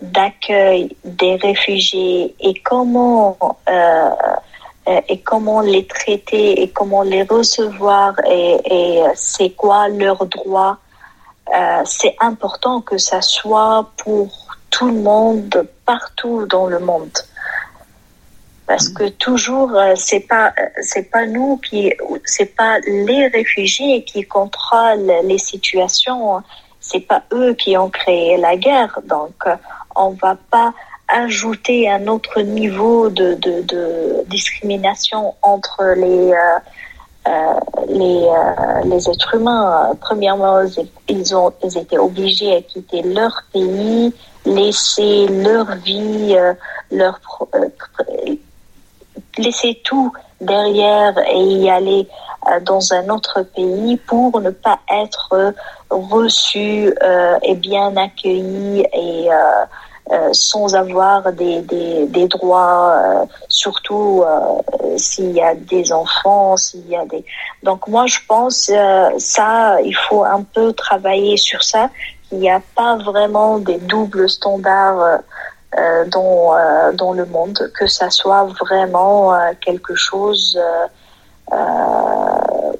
[0.00, 3.36] d'accueil des réfugiés et comment
[4.88, 10.78] euh, et comment les traiter et comment les recevoir et, c'est quoi leurs droits.
[11.54, 14.28] Euh, c'est important que ça soit pour
[14.70, 17.18] tout le monde partout dans le monde.
[18.66, 19.72] parce que toujours
[20.06, 20.52] c'est pas
[20.90, 21.92] c'est pas nous qui
[22.24, 26.42] c'est pas les réfugiés qui contrôlent les situations
[26.88, 29.34] c'est pas eux qui ont créé la guerre donc
[29.94, 30.72] on va pas
[31.08, 33.38] ajouter un autre niveau de,
[34.28, 36.32] discrimination entre les
[37.26, 39.92] euh, les, euh, les êtres humains.
[40.00, 40.60] Premièrement,
[41.08, 44.14] ils ont ils étaient obligés à quitter leur pays,
[44.46, 46.54] laisser leur vie, euh,
[46.90, 47.20] leur
[49.36, 52.08] laisser tout derrière et y aller
[52.62, 55.54] dans un autre pays pour ne pas être
[55.90, 56.94] reçus
[57.42, 59.28] et bien accueillis et
[60.10, 66.88] euh, sans avoir des, des, droits, euh, surtout euh, s'il y a des enfants, s'il
[66.88, 67.22] y a des.
[67.62, 68.70] Donc moi je pense
[69.18, 71.90] ça, il faut un peu travailler sur ça.
[72.32, 75.20] Il n'y a pas vraiment des doubles standards
[76.10, 76.54] dans
[76.94, 80.58] dans le monde, que ça soit vraiment quelque chose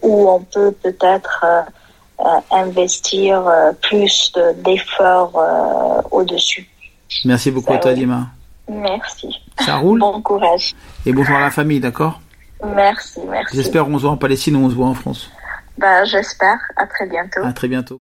[0.03, 1.45] où on peut peut-être
[2.51, 3.51] investir
[3.83, 5.33] plus d'efforts
[6.11, 6.69] au-dessus.
[7.25, 8.27] Merci beaucoup à toi, Dima.
[8.69, 9.41] Merci.
[9.61, 10.75] Ça roule Bon courage.
[11.07, 12.21] Et bonjour à la famille, d'accord
[12.65, 13.57] Merci, merci.
[13.57, 15.31] J'espère qu'on se voit en Palestine ou on se voit en France.
[15.79, 16.59] Bah, j'espère.
[16.77, 17.41] À très bientôt.
[17.45, 17.99] À très bientôt.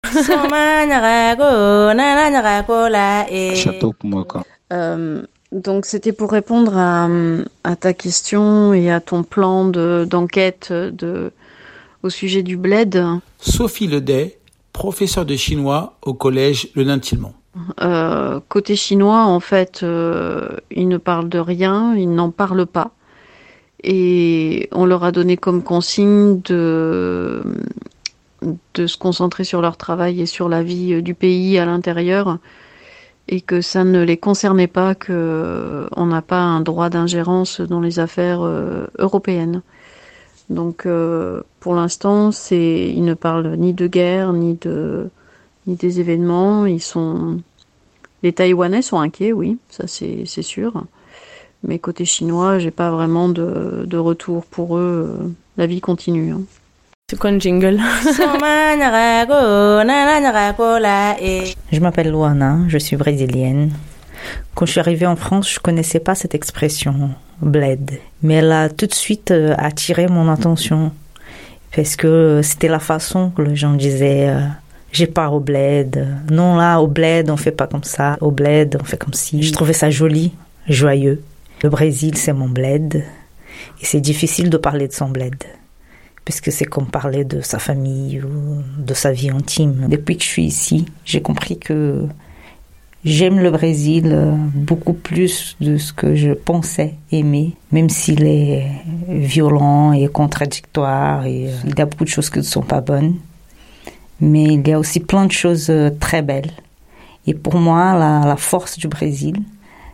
[4.72, 7.08] Euh, donc c'était pour répondre à,
[7.64, 11.32] à, ta question et à ton plan d'enquête de,
[12.02, 13.02] au sujet du bled.
[13.38, 14.38] Sophie Ledet,
[14.72, 17.34] professeure de chinois au collège Le Nain-Tilmont.
[17.80, 22.92] Euh, côté chinois, en fait, euh, ils ne parlent de rien, ils n'en parlent pas.
[23.82, 27.42] Et on leur a donné comme consigne de,
[28.74, 32.38] de se concentrer sur leur travail et sur la vie du pays à l'intérieur
[33.30, 38.00] et que ça ne les concernait pas, qu'on n'a pas un droit d'ingérence dans les
[38.00, 39.62] affaires euh, européennes.
[40.50, 45.08] Donc euh, pour l'instant, ils ne parlent ni de guerre ni de
[45.68, 46.66] ni des événements.
[46.66, 47.40] Ils sont
[48.24, 50.84] les Taïwanais sont inquiets, oui, ça c'est sûr.
[51.62, 55.32] Mais côté chinois, j'ai pas vraiment de, de, retour pour eux.
[55.56, 56.32] La vie continue.
[56.32, 56.40] Hein.
[61.72, 63.72] Je m'appelle Luana, je suis brésilienne.
[64.54, 68.68] Quand je suis arrivée en France, je connaissais pas cette expression bled, mais elle a
[68.68, 70.92] tout de suite euh, attiré mon attention
[71.74, 74.40] parce que c'était la façon que les gens disaient euh,
[74.92, 76.06] j'ai pas au bled.
[76.30, 78.16] Non, là, au bled, on fait pas comme ça.
[78.20, 79.42] Au bled, on fait comme si.
[79.42, 80.32] Je trouvais ça joli,
[80.68, 81.22] joyeux.
[81.62, 83.04] Le Brésil, c'est mon bled.
[83.80, 85.36] Et c'est difficile de parler de son bled.
[86.30, 89.88] Puisque c'est comme parler de sa famille ou de sa vie intime.
[89.88, 92.06] Depuis que je suis ici, j'ai compris que
[93.04, 94.16] j'aime le Brésil
[94.54, 98.64] beaucoup plus de ce que je pensais aimer, même s'il est
[99.08, 102.80] violent et contradictoire et euh, il y a beaucoup de choses qui ne sont pas
[102.80, 103.16] bonnes
[104.20, 106.52] mais il y a aussi plein de choses euh, très belles.
[107.26, 109.36] Et pour moi, la, force du Brésil,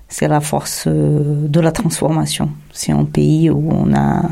[0.09, 2.51] c'est la force euh, de la transformation.
[2.73, 4.23] C'est un pays où on a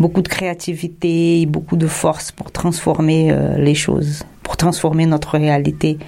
[0.00, 5.98] beaucoup de créativité beaucoup de force pour transformer euh, les choses, pour transformer notre réalité.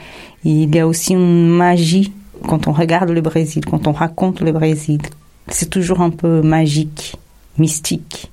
[0.44, 2.12] il y a aussi une magie
[2.48, 5.00] quand on regarde le Brésil, quand on raconte le Brésil.
[5.48, 7.16] C'est toujours un peu magique,
[7.58, 8.30] mystique.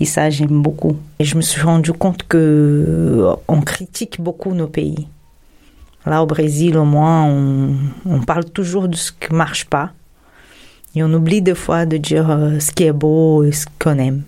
[0.00, 0.96] Et ça, j'aime beaucoup.
[1.18, 5.08] Et je me suis rendu compte que euh, on critique beaucoup nos pays.
[6.06, 7.74] Là, au Brésil, au moins, on,
[8.06, 9.90] on parle toujours de ce qui marche pas.
[10.94, 13.98] Et on oublie des fois de dire euh, ce qui est beau et ce qu'on
[13.98, 14.22] aime.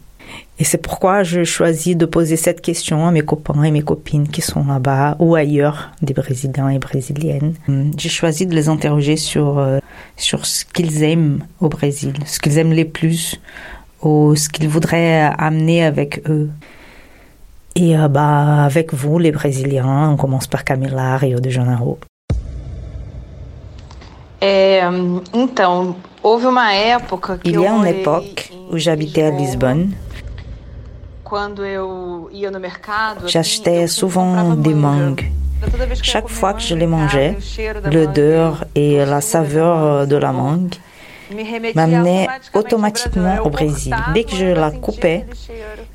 [0.59, 4.29] Et c'est pourquoi je choisis de poser cette question à mes copains et mes copines
[4.29, 7.55] qui sont là-bas ou ailleurs, des Brésiliens et Brésiliennes.
[7.97, 9.79] J'ai choisi de les interroger sur, euh,
[10.17, 13.41] sur ce qu'ils aiment au Brésil, ce qu'ils aiment les plus,
[14.03, 16.51] ou ce qu'ils voudraient amener avec eux.
[17.77, 21.99] Et euh, bah, avec vous, les Brésiliens, on commence par Camila, Rio de Janeiro.
[27.39, 29.93] Que Il y a une époque où j'habitais à Lisbonne.
[33.27, 35.31] J'achetais souvent des mangues.
[36.03, 37.37] Chaque fois que je les mangeais,
[37.93, 40.75] l'odeur et la saveur de la mangue
[41.75, 43.95] m'amenait automatiquement au Brésil.
[44.15, 45.27] Dès que je la coupais,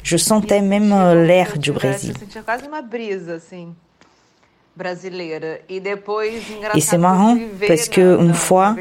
[0.04, 2.14] je sentais même euh, l'air du Brésil.
[6.76, 8.76] Et c'est marrant parce que une fois,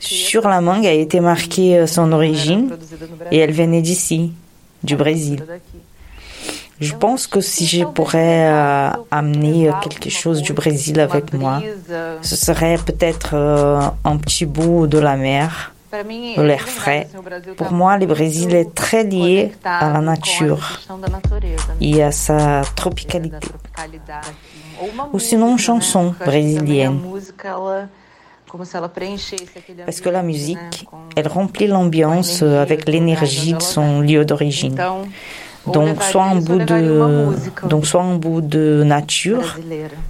[0.00, 2.70] sur la mangue a été marquée euh, son origine
[3.30, 4.32] et elle venait d'ici,
[4.82, 5.44] du Brésil.
[6.80, 11.62] Je pense que si je pourrais euh, amener quelque chose du Brésil avec moi,
[12.22, 13.34] ce serait peut-être
[14.04, 15.72] un petit bout de la mer
[16.36, 17.08] l'air frais.
[17.56, 20.80] Pour moi, le Brésil est très lié à la nature
[21.80, 23.48] et à sa tropicalité.
[25.12, 27.00] Ou sinon, chanson brésilienne.
[29.86, 30.86] Parce que la musique,
[31.16, 34.76] elle remplit l'ambiance avec l'énergie de son lieu d'origine.
[35.66, 39.56] Donc soit un bout de donc soit un bout de nature,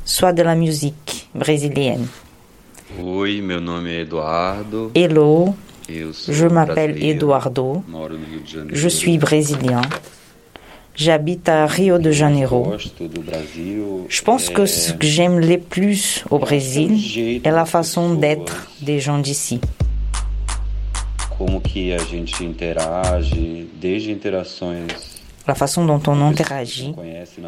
[0.05, 2.07] soit de la musique brésilienne.
[2.99, 4.91] Oi, meu nome é Eduardo.
[4.95, 5.55] Hello,
[5.89, 7.83] je m'appelle Eduardo.
[8.71, 9.81] Je suis brésilien.
[10.95, 12.75] J'habite à Rio de Janeiro.
[14.09, 19.01] Je pense que ce que j'aime le plus au Brésil est la façon d'être des
[19.01, 19.61] gens d'ici.
[25.49, 26.95] La façon dont on interagit,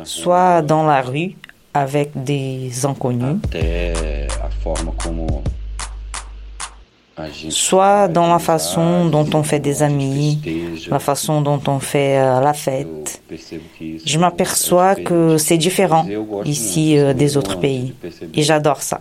[0.05, 1.35] soit dans la rue
[1.75, 3.37] avec des inconnus,
[7.51, 10.41] soit dans la façon dont on fait des amis,
[10.91, 13.23] la façon dont on fait euh, la fête.
[14.05, 16.07] Je m'aperçois que c'est différent
[16.45, 17.95] ici euh, des autres pays
[18.35, 19.01] et j'adore ça.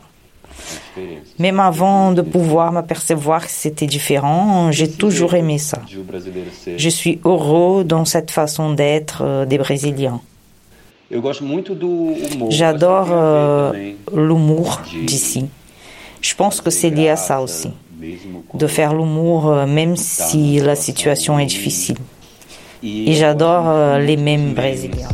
[1.39, 5.80] Même avant de pouvoir m'apercevoir que c'était différent, j'ai toujours aimé ça.
[6.78, 10.21] Je suis heureux dans cette façon d'être euh, des Brésiliens.
[12.49, 13.71] J'adore euh,
[14.15, 15.47] l'humour d'ici.
[16.21, 17.69] Je pense que c'est lié à ça aussi,
[18.54, 21.98] de faire l'humour euh, même si la situation est difficile.
[22.86, 25.08] Et j'adore les mêmes Brésiliens.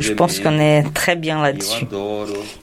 [0.00, 1.84] Je pense qu'on est très bien là-dessus.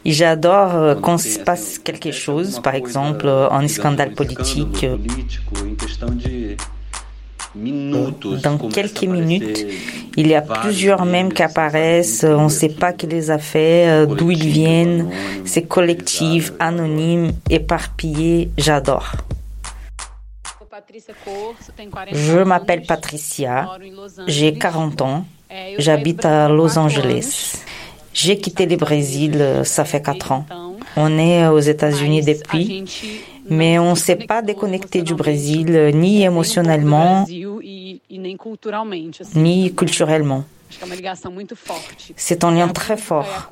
[0.04, 4.88] Et j'adore quand il se passe quelque chose, par exemple un scandale politique.
[7.56, 9.66] Dans quelques minutes,
[10.16, 14.06] il y a plusieurs mêmes qui apparaissent, on ne sait pas qui les a fait,
[14.08, 15.10] d'où ils viennent,
[15.46, 19.12] c'est collectif, anonyme, éparpillé, j'adore.
[22.12, 23.70] Je m'appelle Patricia,
[24.28, 25.26] j'ai 40 ans,
[25.78, 27.62] j'habite à Los Angeles.
[28.14, 30.46] J'ai quitté le Brésil, euh, ça fait 4 ans.
[30.98, 32.84] On est aux États-Unis depuis,
[33.50, 37.26] mais on ne s'est pas déconnecté du Brésil, ni émotionnellement,
[39.36, 40.44] ni culturellement.
[42.16, 43.52] C'est un lien très fort.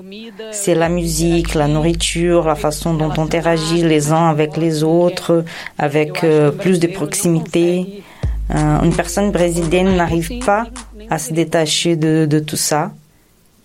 [0.51, 5.43] C'est la musique, la nourriture, la façon dont on interagit les uns avec les autres,
[5.77, 8.03] avec euh, plus de proximité.
[8.51, 10.67] Euh, une personne brésilienne n'arrive pas
[11.09, 12.91] à se détacher de, de tout ça.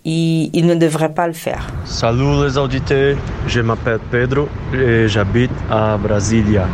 [0.07, 1.65] Et il ne devrait pas le faire.
[1.83, 6.67] Salut les auditeurs, je m'appelle Pedro et j'habite à Brasilia,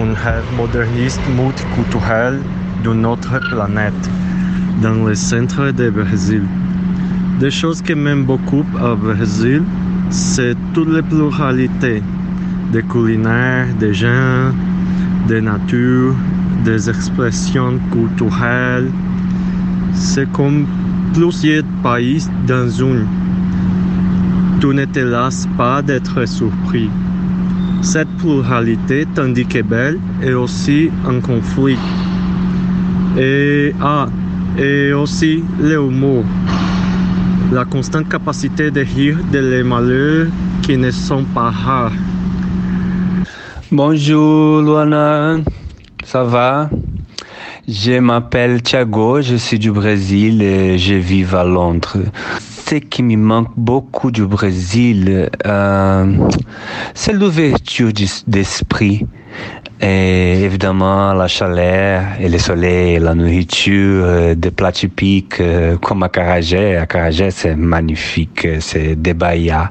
[0.00, 2.40] un rêve moderniste multiculturel
[2.82, 4.08] de notre planète
[4.82, 6.44] dans le centre du Brésil.
[7.38, 9.62] Des choses que m'aiment beaucoup au Brésil,
[10.08, 12.02] c'est toute la pluralité
[12.72, 14.52] des culinaires, des gens,
[15.28, 16.14] des natures,
[16.64, 18.90] des expressions culturelles.
[19.94, 20.66] C'est comme
[21.12, 23.06] plusieurs pays dans une.
[24.60, 26.90] Tu ne te lasses pas d'être surpris.
[27.82, 31.78] Cette pluralité, tandis que belle, est aussi un conflit.
[33.16, 34.08] Et ah,
[34.58, 36.24] et aussi l'humour.
[37.52, 40.26] La constante capacité de rire de les malheurs
[40.62, 41.92] qui ne sont pas rares.
[43.70, 45.36] Bonjour Luana,
[46.04, 46.70] ça va?
[47.66, 51.96] Je m'appelle Thiago, je suis du Brésil et je vis à Londres.
[52.66, 56.28] Ce qui me manque beaucoup du Brésil, euh,
[56.92, 57.90] c'est l'ouverture
[58.26, 59.06] d'esprit.
[59.80, 66.04] Et évidemment, la chaleur et le soleil, la nourriture, euh, des plats typiques euh, comme
[66.04, 66.76] Acarajé.
[66.76, 69.70] Acarajé, c'est magnifique, c'est des baïas.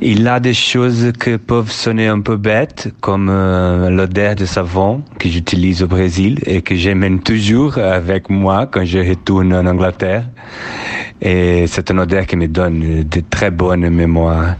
[0.00, 5.02] Il a des choses qui peuvent sonner un peu bêtes, comme euh, l'odeur de savon
[5.18, 10.24] que j'utilise au Brésil et que j'aime toujours avec moi quand je retourne en Angleterre.
[11.20, 14.54] Et c'est une odeur qui me donne de très bonnes mémoires.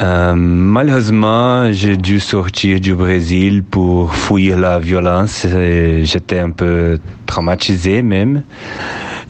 [0.00, 5.46] Euh, malheureusement, j'ai dû sortir du Brésil pour fuir la violence.
[6.02, 8.42] J'étais un peu traumatisé même.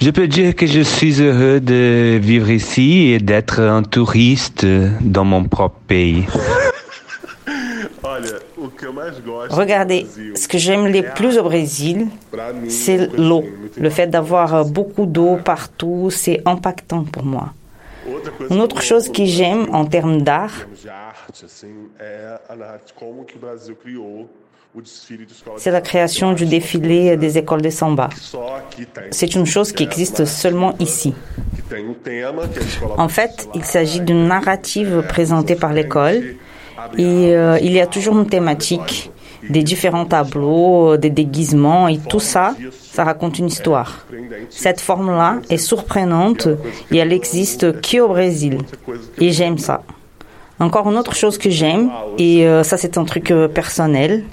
[0.00, 4.66] Je peux dire que je suis heureux de vivre ici et d'être un touriste
[5.00, 6.26] dans mon propre pays.
[9.50, 12.08] Regardez, ce que j'aime le plus au Brésil,
[12.68, 13.44] c'est l'eau.
[13.78, 17.52] Le fait d'avoir beaucoup d'eau partout, c'est impactant pour moi.
[18.50, 20.66] Une autre chose que j'aime en termes d'art,
[25.56, 28.10] c'est la création du défilé des écoles de samba.
[29.10, 31.14] C'est une chose qui existe seulement ici.
[32.98, 36.36] En fait, il s'agit d'une narrative présentée par l'école
[36.98, 39.10] Et euh, il y a toujours une thématique,
[39.48, 44.06] des différents tableaux, des déguisements et tout ça, ça raconte une histoire.
[44.50, 46.48] Cette forme-là est surprenante
[46.90, 48.58] et elle existe qu'au Brésil.
[49.18, 49.82] Et j'aime ça.
[50.58, 54.24] Encore une autre chose que j'aime, et euh, ça c'est un truc euh, personnel,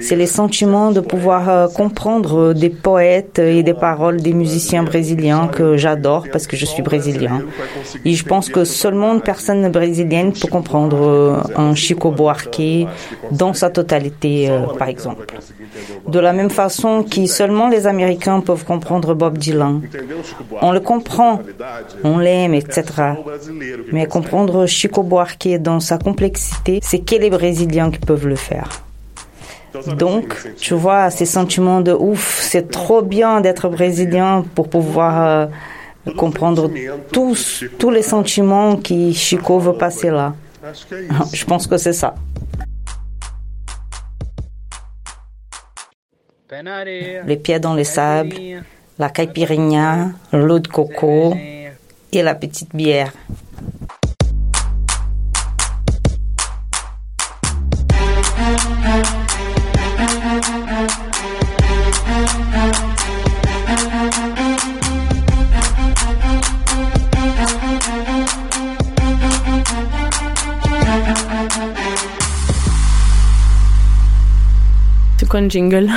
[0.00, 5.48] c'est le sentiment de pouvoir euh, comprendre des poètes et des paroles des musiciens brésiliens
[5.48, 7.42] que j'adore parce que je suis brésilien.
[8.04, 12.60] Et je pense que seulement une personne brésilienne peut comprendre euh, un Chico Buarque
[13.30, 15.26] dans sa totalité, euh, par exemple.
[16.06, 19.80] De la même façon que seulement les Américains peuvent comprendre Bob Dylan.
[20.60, 21.40] On le comprend,
[22.04, 22.82] on l'aime, etc.
[23.92, 28.84] Mais comprendre Chico Buarque dans sa complexité, c'est que les Brésiliens peuvent le faire.
[29.98, 35.46] Donc, tu vois, ces sentiments de ouf, c'est trop bien d'être brésilien pour pouvoir euh,
[36.16, 36.70] comprendre
[37.12, 40.34] tous, tous les sentiments que Chico veut passer là.
[41.32, 42.14] Je pense que c'est ça.
[47.26, 48.36] Les pieds dans le sable,
[48.98, 51.34] la caipirinha, l'eau de coco
[52.12, 53.12] et la petite bière.
[75.48, 75.90] Jingle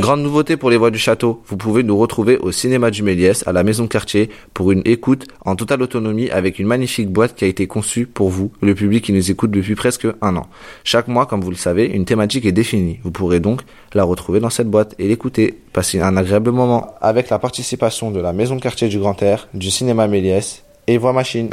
[0.00, 3.46] Grande nouveauté pour les voix du château, vous pouvez nous retrouver au cinéma du Méliès
[3.46, 7.44] à la maison quartier pour une écoute en totale autonomie avec une magnifique boîte qui
[7.44, 10.46] a été conçue pour vous, le public qui nous écoute depuis presque un an.
[10.84, 13.00] Chaque mois, comme vous le savez, une thématique est définie.
[13.02, 13.62] Vous pourrez donc
[13.92, 15.58] la retrouver dans cette boîte et l'écouter.
[15.72, 19.70] Passer un agréable moment avec la participation de la maison quartier du Grand Air, du
[19.70, 21.50] cinéma Méliès et Voix Machine.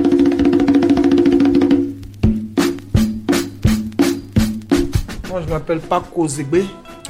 [5.50, 6.64] Je m'appelle Paco Zégbé.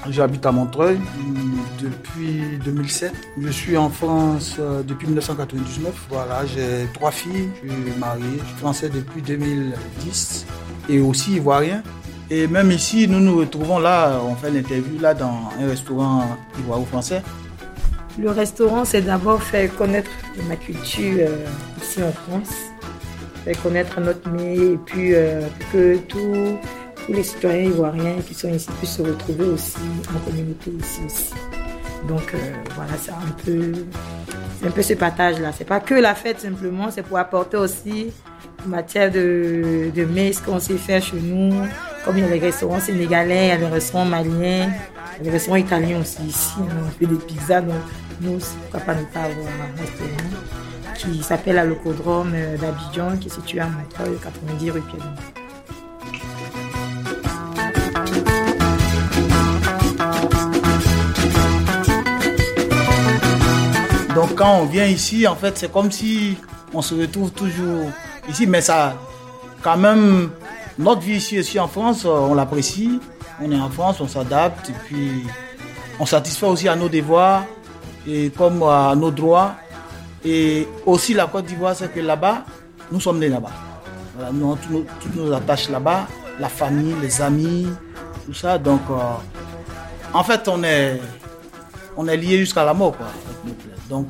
[0.09, 0.97] J'habite à Montreuil
[1.81, 3.11] depuis 2007.
[3.37, 5.93] Je suis en France euh, depuis 1999.
[6.09, 7.49] Voilà, j'ai trois filles.
[7.61, 8.23] Je suis marié.
[8.39, 10.45] Je suis français depuis 2010
[10.87, 11.83] et aussi ivoirien.
[12.29, 14.21] Et même ici, nous nous retrouvons là.
[14.23, 16.23] On fait l'interview là dans un restaurant
[16.59, 17.21] ivoiro-français.
[18.17, 20.11] Le restaurant, c'est d'abord faire connaître
[20.47, 21.45] ma culture euh,
[21.81, 22.53] ici en France,
[23.43, 25.41] faire connaître notre mets et puis euh,
[25.73, 26.57] que tout
[27.13, 29.77] les citoyens ivoiriens qui sont ici puissent se retrouver aussi
[30.15, 31.33] en communauté ici aussi.
[32.07, 32.37] Donc euh,
[32.75, 33.73] voilà, c'est un peu,
[34.65, 35.51] un peu ce partage-là.
[35.57, 38.11] C'est pas que la fête simplement, c'est pour apporter aussi
[38.65, 41.53] en matière de, de mets qu'on sait faire chez nous.
[42.05, 44.69] Comme il y a les restaurants sénégalais, il y a les restaurants maliens,
[45.19, 46.53] il y a les restaurants italiens aussi ici.
[46.57, 47.75] On fait des pizzas, donc
[48.21, 50.29] nous, pourquoi pas ne pas avoir un restaurant
[50.95, 55.38] qui s'appelle la Locodrome euh, d'Abidjan, qui est situé à Montreuil, 90 rue Piedmont.
[64.15, 66.37] Donc quand on vient ici, en fait, c'est comme si
[66.73, 67.85] on se retrouve toujours
[68.27, 68.95] ici, mais ça,
[69.61, 70.31] quand même,
[70.77, 72.99] notre vie ici aussi en France, on l'apprécie.
[73.41, 75.23] On est en France, on s'adapte et puis
[75.99, 77.43] on satisfait aussi à nos devoirs
[78.07, 79.55] et comme à nos droits.
[80.25, 82.43] Et aussi la Côte d'Ivoire, c'est que là-bas,
[82.91, 83.51] nous sommes nés là-bas.
[84.33, 84.57] Nous,
[84.99, 86.07] toutes nos attaches là-bas,
[86.39, 87.67] la famille, les amis,
[88.25, 88.57] tout ça.
[88.57, 88.95] Donc, euh,
[90.13, 90.99] en fait, on est,
[91.95, 92.97] on est lié jusqu'à la mort.
[92.97, 93.07] Quoi.
[93.89, 94.07] Donc,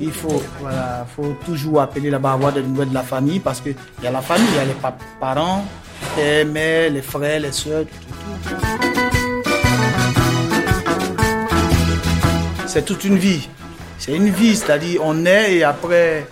[0.00, 3.74] il faut, voilà, faut toujours appeler là-bas, avoir des nouvelles de la famille parce qu'il
[4.02, 4.76] y a la famille, il y a les
[5.20, 5.64] parents,
[6.16, 8.66] les mères, les frères, les soeurs, tout, tout.
[12.66, 13.48] C'est toute une vie.
[13.98, 16.26] C'est une vie, c'est-à-dire on est et après,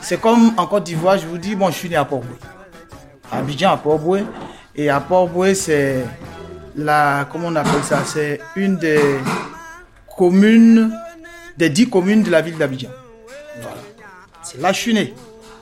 [0.00, 2.36] c'est comme en Côte d'Ivoire, je vous dis, bon, je suis né à Port-Boué.
[3.30, 4.24] À Abidjan, à Port-Boué.
[4.74, 6.04] Et à Port-Boué, c'est
[6.76, 9.00] la, comment on appelle ça, c'est une des
[10.16, 10.92] communes
[11.58, 12.90] des dix communes de la ville d'Abidjan.
[13.60, 13.78] Voilà.
[14.44, 15.12] C'est là que je suis né.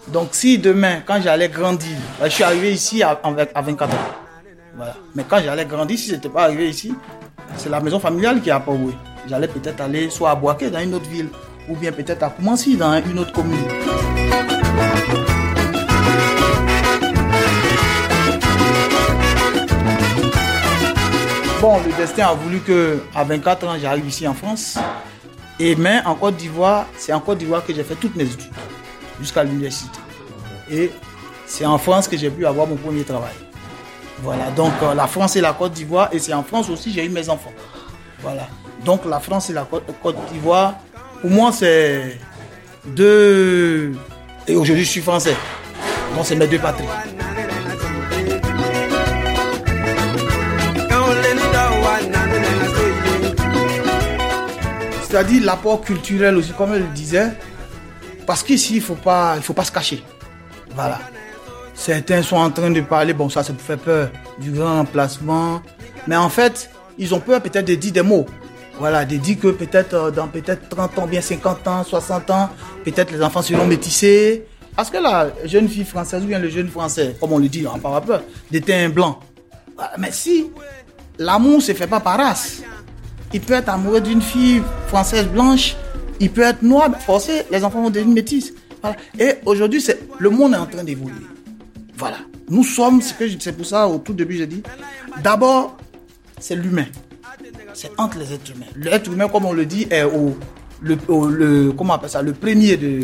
[0.08, 3.96] Donc si demain, quand j'allais grandir, je suis arrivé ici à, 24 ans.
[4.76, 4.94] Voilà.
[5.14, 6.94] Mais quand j'allais grandir, si je n'étais pas arrivé ici,
[7.56, 8.92] c'est la maison familiale qui a pas oué.
[9.26, 11.30] J'allais peut-être aller soit à Boaké dans une autre ville,
[11.66, 13.56] ou bien peut-être à Koumansi dans une autre commune.
[21.62, 24.78] Bon, le destin a voulu que à 24 ans, j'arrive ici en France.
[25.58, 28.52] Et mais en Côte d'Ivoire, c'est en Côte d'Ivoire que j'ai fait toutes mes études,
[29.20, 29.98] jusqu'à l'université.
[30.70, 30.90] Et
[31.46, 33.34] c'est en France que j'ai pu avoir mon premier travail.
[34.22, 37.04] Voilà, donc euh, la France et la Côte d'Ivoire, et c'est en France aussi j'ai
[37.04, 37.52] eu mes enfants.
[38.20, 38.48] Voilà,
[38.84, 40.74] donc la France et la Côte d'Ivoire,
[41.20, 42.18] pour moi c'est
[42.86, 43.92] deux.
[44.48, 45.36] Et aujourd'hui, je suis français.
[46.14, 46.86] Donc, c'est mes deux patries.
[55.16, 57.28] C'est-à-dire l'apport culturel aussi, comme elle le disait.
[58.26, 60.04] Parce qu'ici, il ne faut, pas, faut pas se cacher.
[60.74, 61.00] Voilà.
[61.72, 65.62] Certains sont en train de parler, bon, ça, ça me fait peur, du grand emplacement.
[66.06, 68.26] Mais en fait, ils ont peur peut-être de dire des mots.
[68.78, 72.50] Voilà, de dire que peut-être euh, dans peut-être 30 ans, bien 50 ans, 60 ans,
[72.84, 74.44] peut-être les enfants seront métissés.
[74.76, 77.66] Parce que la jeune fille française ou bien le jeune français, comme on le dit
[77.66, 79.18] en par peur, d'être un blanc.
[79.96, 80.50] Mais si
[81.18, 82.60] l'amour se fait pas par race,
[83.36, 85.76] il peut être amoureux d'une fille française blanche,
[86.20, 88.54] il peut être noir, forcé, les enfants vont devenir métis.
[88.80, 88.96] Voilà.
[89.18, 91.26] Et aujourd'hui, c'est le monde est en train d'évoluer.
[91.98, 92.16] Voilà.
[92.48, 94.62] Nous sommes, c'est pour ça au tout début j'ai dit,
[95.22, 95.76] d'abord,
[96.40, 96.86] c'est l'humain.
[97.74, 98.72] C'est entre les êtres humains.
[98.74, 100.34] L'être humain, comme on le dit, est au,
[100.80, 103.02] le, comment on appelle ça, le premier de,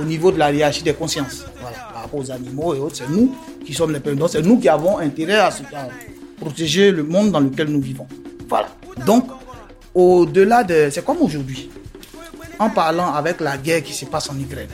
[0.00, 1.44] au niveau de la hiérarchie des consciences.
[1.60, 1.76] Voilà.
[1.92, 3.34] Par rapport aux animaux et autres, c'est nous
[3.66, 4.28] qui sommes les premiers.
[4.28, 5.88] c'est nous qui avons intérêt à, à
[6.40, 8.06] protéger le monde dans lequel nous vivons.
[8.48, 8.68] Voilà.
[9.06, 9.26] Donc,
[9.94, 10.88] au-delà de...
[10.90, 11.70] C'est comme aujourd'hui.
[12.58, 14.68] En parlant avec la guerre qui se passe en Ukraine.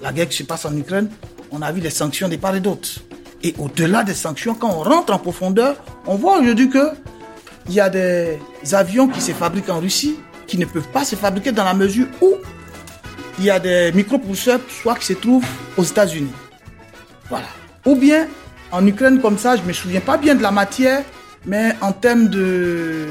[0.00, 1.08] La guerre qui se passe en Ukraine,
[1.50, 3.00] on a vu les sanctions des part et d'autres.
[3.42, 6.90] Et au-delà des sanctions, quand on rentre en profondeur, on voit aujourd'hui que
[7.68, 8.38] il y a des
[8.72, 12.06] avions qui se fabriquent en Russie qui ne peuvent pas se fabriquer dans la mesure
[12.20, 12.34] où
[13.38, 15.44] il y a des micropropulseurs soit qui se trouvent
[15.76, 16.32] aux États-Unis.
[17.28, 17.48] Voilà.
[17.84, 18.28] Ou bien
[18.70, 21.02] en Ukraine comme ça, je me souviens pas bien de la matière,
[21.44, 23.08] mais en termes de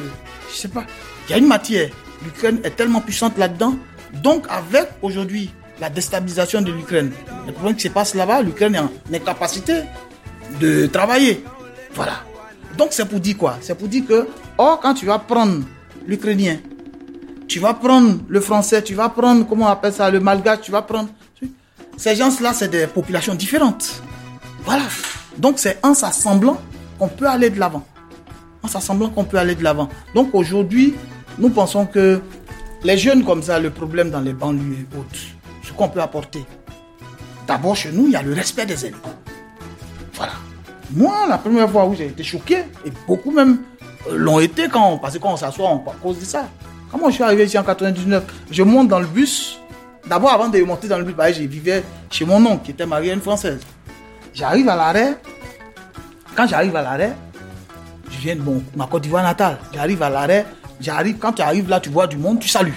[0.55, 0.85] je sais pas,
[1.27, 1.89] il y a une matière.
[2.23, 3.75] L'Ukraine est tellement puissante là-dedans.
[4.23, 7.11] Donc, avec aujourd'hui la déstabilisation de l'Ukraine,
[7.45, 9.81] le problème qui se passe là-bas, l'Ukraine est en incapacité
[10.61, 11.43] de travailler.
[11.93, 12.23] Voilà.
[12.77, 13.57] Donc, c'est pour dire quoi?
[13.61, 14.27] C'est pour dire que,
[14.57, 15.63] or, quand tu vas prendre
[16.07, 16.57] l'Ukrainien,
[17.47, 20.71] tu vas prendre le français, tu vas prendre, comment on appelle ça, le malgache, tu
[20.71, 21.09] vas prendre.
[21.97, 24.01] Ces gens-là, c'est des populations différentes.
[24.63, 24.83] Voilà.
[25.37, 26.59] Donc, c'est en s'assemblant
[26.97, 27.85] qu'on peut aller de l'avant
[28.65, 29.89] en s'assemblant qu'on peut aller de l'avant.
[30.13, 30.95] Donc aujourd'hui,
[31.37, 32.21] nous pensons que
[32.83, 35.15] les jeunes comme ça, le problème dans les banlieues et autres,
[35.63, 36.43] ce qu'on peut apporter.
[37.47, 38.95] D'abord chez nous, il y a le respect des aînés.
[40.13, 40.33] Voilà.
[40.91, 43.59] Moi, la première fois où j'ai été choqué, et beaucoup même
[44.07, 46.47] euh, l'ont été quand, parce que quand on s'assoit, on cause de ça.
[46.91, 49.59] Quand moi je suis arrivé ici en 99, je monte dans le bus.
[50.07, 52.85] D'abord, avant de monter dans le bus, bah, je vivais chez mon oncle qui était
[52.85, 53.59] marié à une Française.
[54.33, 55.17] J'arrive à l'arrêt.
[56.35, 57.15] Quand j'arrive à l'arrêt,
[58.25, 58.41] viens de
[58.75, 59.57] ma Côte d'Ivoire natale.
[59.73, 60.45] J'arrive à l'arrêt,
[60.81, 62.73] j'arrive, quand tu arrives là, tu vois du monde, tu salues.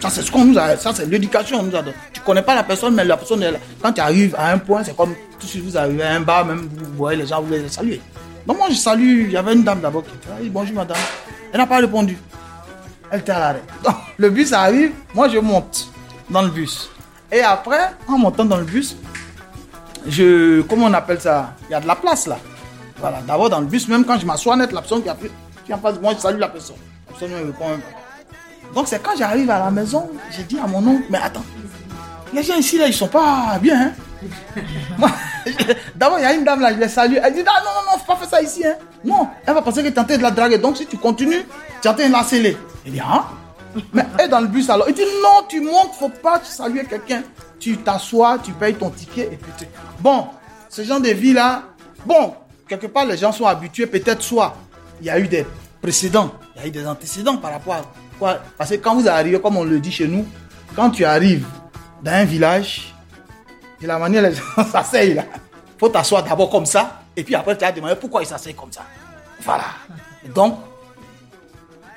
[0.00, 1.62] Ça, c'est ce qu'on nous a, ça, c'est l'éducation.
[1.62, 1.82] Nous a,
[2.12, 3.58] tu connais pas la personne, mais la personne est là.
[3.80, 6.20] Quand tu arrives à un point, c'est comme tout de suite vous arrivez à un
[6.20, 8.00] bar, même vous voyez les gens, vous les saluez.
[8.46, 10.10] Donc moi, je salue, il y avait une dame d'abord qui
[10.42, 10.96] dit bonjour madame.
[11.52, 12.18] Elle n'a pas répondu.
[13.10, 13.62] Elle était à l'arrêt.
[14.16, 15.88] le bus arrive, moi je monte
[16.28, 16.90] dans le bus.
[17.30, 18.96] Et après, en montant dans le bus,
[20.06, 21.54] je, comment on appelle ça?
[21.68, 22.38] Il y a de la place là.
[23.02, 25.30] Voilà, d'abord dans le bus, même quand je m'assois net, la personne qui a pris,
[25.70, 26.76] en face de moi, je salue la personne.
[27.20, 27.28] La.
[28.74, 31.44] Donc c'est quand j'arrive à la maison, j'ai dit à mon oncle, mais attends,
[32.32, 33.92] les gens ici là, ils sont pas bien.
[35.02, 35.08] Hein?
[35.96, 37.16] D'abord, il y a une dame là, je les salue.
[37.22, 38.66] Elle dit, ah non, non, non, faut pas faire ça ici.
[38.66, 38.74] Hein.
[39.04, 40.58] Non, elle va penser que tu es de la draguer.
[40.58, 41.44] Donc si tu continues,
[41.80, 42.56] tu es en train de la sceller.
[42.86, 43.28] Elle dit, ah
[43.92, 44.88] Mais elle dans le bus alors.
[44.88, 47.22] Il dit, non, tu montes, faut pas saluer quelqu'un.
[47.58, 49.66] Tu t'assois, tu payes ton ticket et puis tu...
[50.00, 50.26] Bon,
[50.68, 51.62] ce genre de vie là,
[52.04, 52.34] bon,
[52.72, 54.56] quelque part, les gens sont habitués, peut-être soit
[55.00, 55.46] il y a eu des
[55.82, 57.82] précédents, il y a eu des antécédents par rapport à
[58.18, 58.40] quoi.
[58.56, 60.26] Parce que quand vous arrivez, comme on le dit chez nous,
[60.74, 61.46] quand tu arrives
[62.02, 62.94] dans un village,
[63.80, 65.24] de la manière les gens s'asseyent là,
[65.78, 68.72] faut t'asseoir d'abord comme ça, et puis après tu as demandé pourquoi ils s'asseyent comme
[68.72, 68.84] ça.
[69.42, 69.66] Voilà.
[70.34, 70.58] Donc,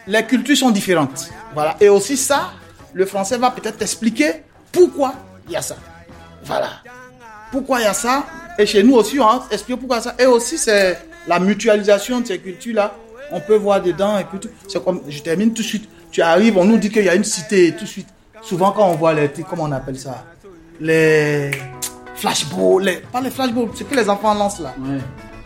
[0.08, 1.30] les cultures sont différentes.
[1.54, 1.78] Voilà.
[1.80, 2.52] Et aussi ça,
[2.94, 5.14] le français va peut-être expliquer pourquoi
[5.46, 5.78] il y a ça.
[6.44, 6.70] Voilà.
[7.56, 8.26] Pourquoi il y a ça
[8.58, 10.14] et chez nous aussi, on explique pourquoi ça.
[10.20, 12.94] Et aussi, c'est la mutualisation de ces cultures-là.
[13.32, 14.50] On peut voir dedans et puis tout.
[14.68, 15.88] C'est comme, je termine tout de suite.
[16.12, 18.08] Tu arrives, on nous dit qu'il y a une cité tout de suite.
[18.42, 20.26] Souvent, quand on voit les, comment on appelle ça
[20.82, 21.52] Les
[22.16, 24.76] flashballs, les, pas les flashballs, c'est que les enfants lancent là.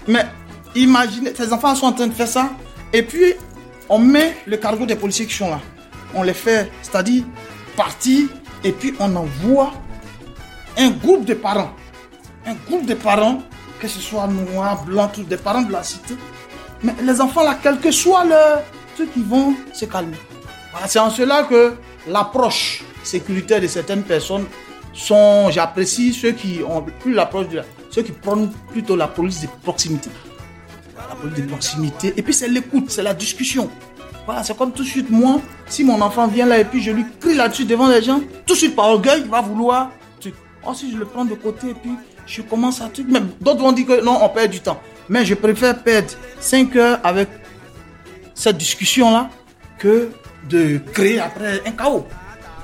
[0.07, 0.25] Mais
[0.75, 2.49] imaginez, ces enfants sont en train de faire ça.
[2.91, 3.33] Et puis,
[3.87, 5.59] on met le cargo des policiers qui sont là.
[6.15, 7.23] On les fait, c'est-à-dire
[7.77, 8.29] partir,
[8.63, 9.73] et puis on envoie
[10.75, 11.69] un groupe de parents
[12.45, 13.41] un groupe de parents,
[13.79, 16.15] que ce soit noirs, blancs, tous des parents de la cité.
[16.83, 18.61] Mais les enfants là, quel que soit leur,
[18.97, 20.17] ceux qui vont se calmer.
[20.87, 21.75] c'est en cela que
[22.07, 24.45] l'approche sécuritaire de certaines personnes
[24.93, 29.41] sont, j'apprécie ceux qui ont plus l'approche de la, ceux qui prennent plutôt la police
[29.41, 30.09] de proximité.
[30.97, 32.13] La police de proximité.
[32.17, 33.69] Et puis c'est l'écoute, c'est la discussion.
[34.25, 36.91] Voilà, c'est comme tout de suite, moi, si mon enfant vient là et puis je
[36.91, 39.91] lui crie là-dessus devant les gens, tout de suite par orgueil, il va vouloir.
[40.67, 41.91] Oh, si je le prends de côté et puis
[42.29, 43.03] je commence à tout.
[43.07, 44.79] Même d'autres vont dire que non, on perd du temps.
[45.09, 46.09] Mais je préfère perdre
[46.39, 47.27] 5 heures avec
[48.35, 49.29] cette discussion-là
[49.79, 50.09] que
[50.47, 52.05] de créer après un chaos.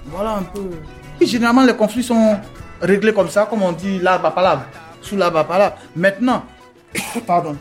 [0.05, 0.69] Voilà un peu.
[1.19, 2.37] Généralement, les conflits sont
[2.79, 4.65] réglés comme ça, comme on dit l'arbre à palabre,
[5.01, 5.77] sous l'arbre à palabre.
[5.95, 6.43] Maintenant,
[7.27, 7.57] pardon,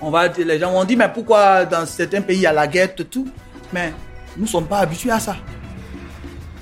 [0.00, 2.52] on va dire, les gens vont dire, mais pourquoi dans certains pays il y a
[2.52, 3.28] la guerre, tout,
[3.72, 3.92] mais
[4.36, 5.36] nous ne sommes pas habitués à ça.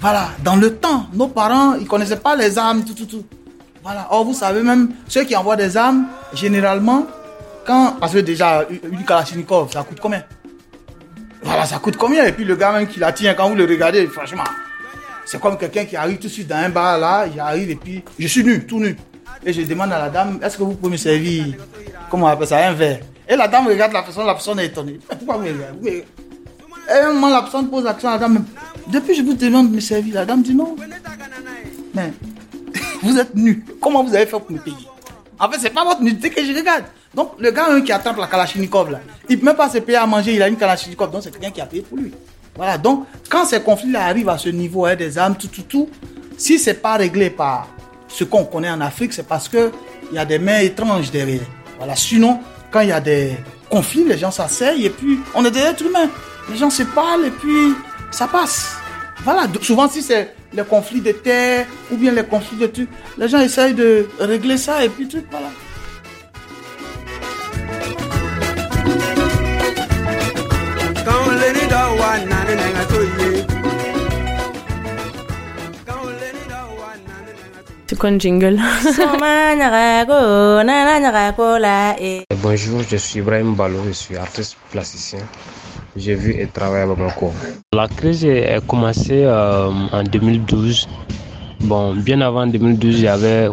[0.01, 3.25] Voilà, dans le temps, nos parents, ils ne connaissaient pas les armes, tout, tout, tout.
[4.11, 7.07] Or vous savez même, ceux qui envoient des armes, généralement,
[7.67, 10.23] quand, parce que déjà, une Kalachnikov, ça coûte combien?
[11.43, 12.25] Voilà, ça coûte combien?
[12.25, 14.45] Et puis le gars même qui la tient, quand vous le regardez, franchement,
[15.25, 17.77] c'est comme quelqu'un qui arrive tout de suite dans un bar là, il arrive et
[17.77, 18.97] puis je suis nu, tout nu.
[19.45, 21.55] Et je demande à la dame, est-ce que vous pouvez me servir,
[22.11, 23.01] comment on appelle ça, un verre?
[23.29, 24.99] Et la dame regarde la personne, la personne est étonnée.
[25.07, 26.05] Pourquoi vous Et
[26.91, 28.45] un moment, la personne pose l'action à la dame,
[28.89, 30.75] depuis je vous demande de me servir, la dame dit non.
[31.95, 32.13] Mais
[33.03, 34.77] vous êtes nu, comment vous avez fait pour me payer?
[35.39, 36.85] En fait, c'est pas votre nudité que je regarde.
[37.15, 39.99] Donc, le gars qui attrape la Kalachnikov, là, il ne peut même pas se payer
[39.99, 42.13] à manger, il a une Kalachnikov, donc c'est quelqu'un qui a payé pour lui.
[42.57, 45.89] Voilà, donc quand ces conflits-là arrivent à ce niveau, hein, des armes, tout, tout, tout,
[46.37, 47.69] si c'est pas réglé par
[48.09, 49.71] ce qu'on connaît en Afrique, c'est parce qu'il
[50.13, 51.43] y a des mains étranges derrière.
[51.79, 52.41] Voilà, sinon,
[52.71, 53.37] quand il y a des
[53.71, 56.11] conflits, les gens s'asseyent et puis on est des êtres humains.
[56.51, 57.75] Les gens se parlent et puis
[58.11, 58.77] ça passe.
[59.23, 62.87] Voilà, souvent si c'est les conflits de terre ou bien les conflits de tout,
[63.17, 65.49] les gens essayent de régler ça et puis tout, voilà.
[77.87, 78.61] C'est quoi un jingle?
[82.43, 85.21] Bonjour, je suis Ibrahim Balo, je suis artiste plasticien.
[85.99, 87.33] J'ai vu et travaillé à Bamako.
[87.75, 90.89] La crise a commencé euh, en 2012.
[91.63, 93.49] Bon, bien avant 2012, il y avait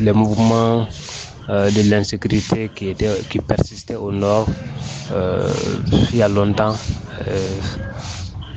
[0.00, 0.88] les mouvements
[1.48, 2.94] euh, de l'insécurité qui,
[3.30, 4.48] qui persistaient au nord
[5.12, 5.48] euh,
[6.12, 6.74] il y a longtemps.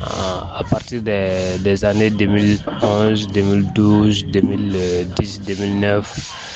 [0.01, 6.54] à partir des, des, années 2011, 2012, 2010, 2009,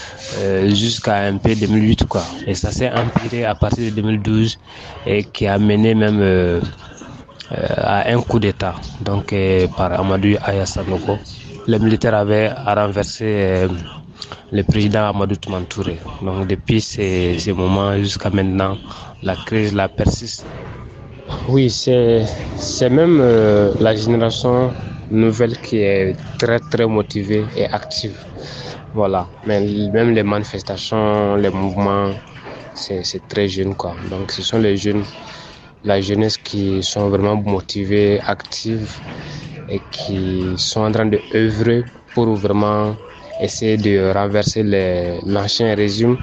[0.68, 2.24] jusqu'à un peu 2008 quoi.
[2.48, 4.58] Et ça s'est empiré à partir de 2012
[5.06, 6.62] et qui a mené même euh,
[7.52, 9.34] à un coup d'État, donc
[9.76, 11.18] par Amadou Ayasanoko.
[11.68, 13.68] Les militaires avaient renversé
[14.52, 15.98] le président Amadou Toumantouré.
[16.22, 18.78] Donc depuis ces, moments jusqu'à maintenant,
[19.24, 20.46] la crise la persiste.
[21.48, 24.72] Oui, c'est même euh, la génération
[25.12, 28.18] nouvelle qui est très très motivée et active.
[28.94, 29.60] Voilà, mais
[29.94, 32.14] même les manifestations, les mouvements,
[32.74, 33.96] c'est très jeune quoi.
[34.10, 35.04] Donc ce sont les jeunes,
[35.84, 38.92] la jeunesse qui sont vraiment motivés, actives
[39.68, 42.98] et qui sont en train de œuvrer pour vraiment
[43.40, 44.64] essayer de renverser
[45.26, 46.18] l'ancien régime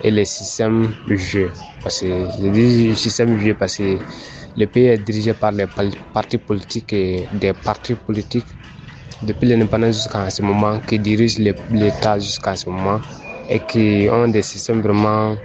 [0.00, 1.52] et les systèmes vieux.
[1.82, 3.98] Parce que je dis système vieux parce que
[4.56, 5.66] le pays est dirigé par les
[6.12, 8.48] partis politiques et des partis politiques
[9.22, 11.40] depuis l'indépendance jusqu'à ce moment qui dirigent
[11.70, 13.00] l'État jusqu'à ce moment
[13.48, 15.36] et qui ont des systèmes vraiment,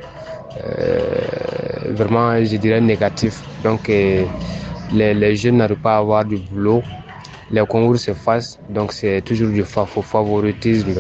[0.64, 3.44] euh, vraiment je dirais, négatifs.
[3.64, 4.28] Donc les,
[4.90, 6.84] les jeunes n'arrivent pas à avoir du boulot
[7.52, 10.96] les concours se fassent, donc c'est toujours du favoritisme,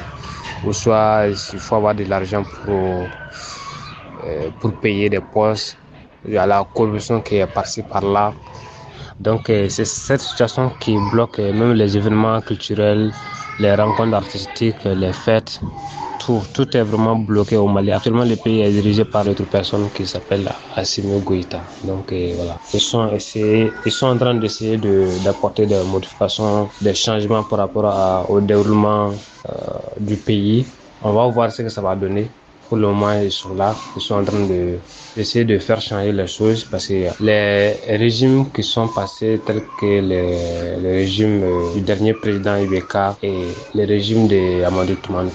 [0.63, 3.09] ou soit il faut avoir de l'argent pour,
[4.23, 5.77] euh, pour payer des postes,
[6.25, 8.33] il y a la corruption qui est passée par là.
[9.19, 13.11] Donc euh, c'est cette situation qui bloque euh, même les événements culturels,
[13.59, 15.59] les rencontres artistiques, les fêtes
[16.17, 17.91] tout, est vraiment bloqué au Mali.
[17.91, 21.69] Actuellement, le pays est dirigé par une autre personne qui s'appelle Assimi Goïta.
[21.83, 27.43] Donc euh, voilà, ils sont, ils sont en train d'essayer d'apporter des modifications, des changements
[27.43, 29.13] par rapport au déroulement
[29.49, 29.51] euh,
[29.99, 30.73] du pays.
[31.01, 32.35] On va voir ce que ça va donner.
[32.67, 34.79] Pour le moment, ils sont là, ils sont en train de
[35.17, 40.01] essayer de faire changer les choses parce que les régimes qui sont passés tels que
[40.11, 45.31] le, régime euh, du dernier président Ibeka et le régime de Amadou Toumane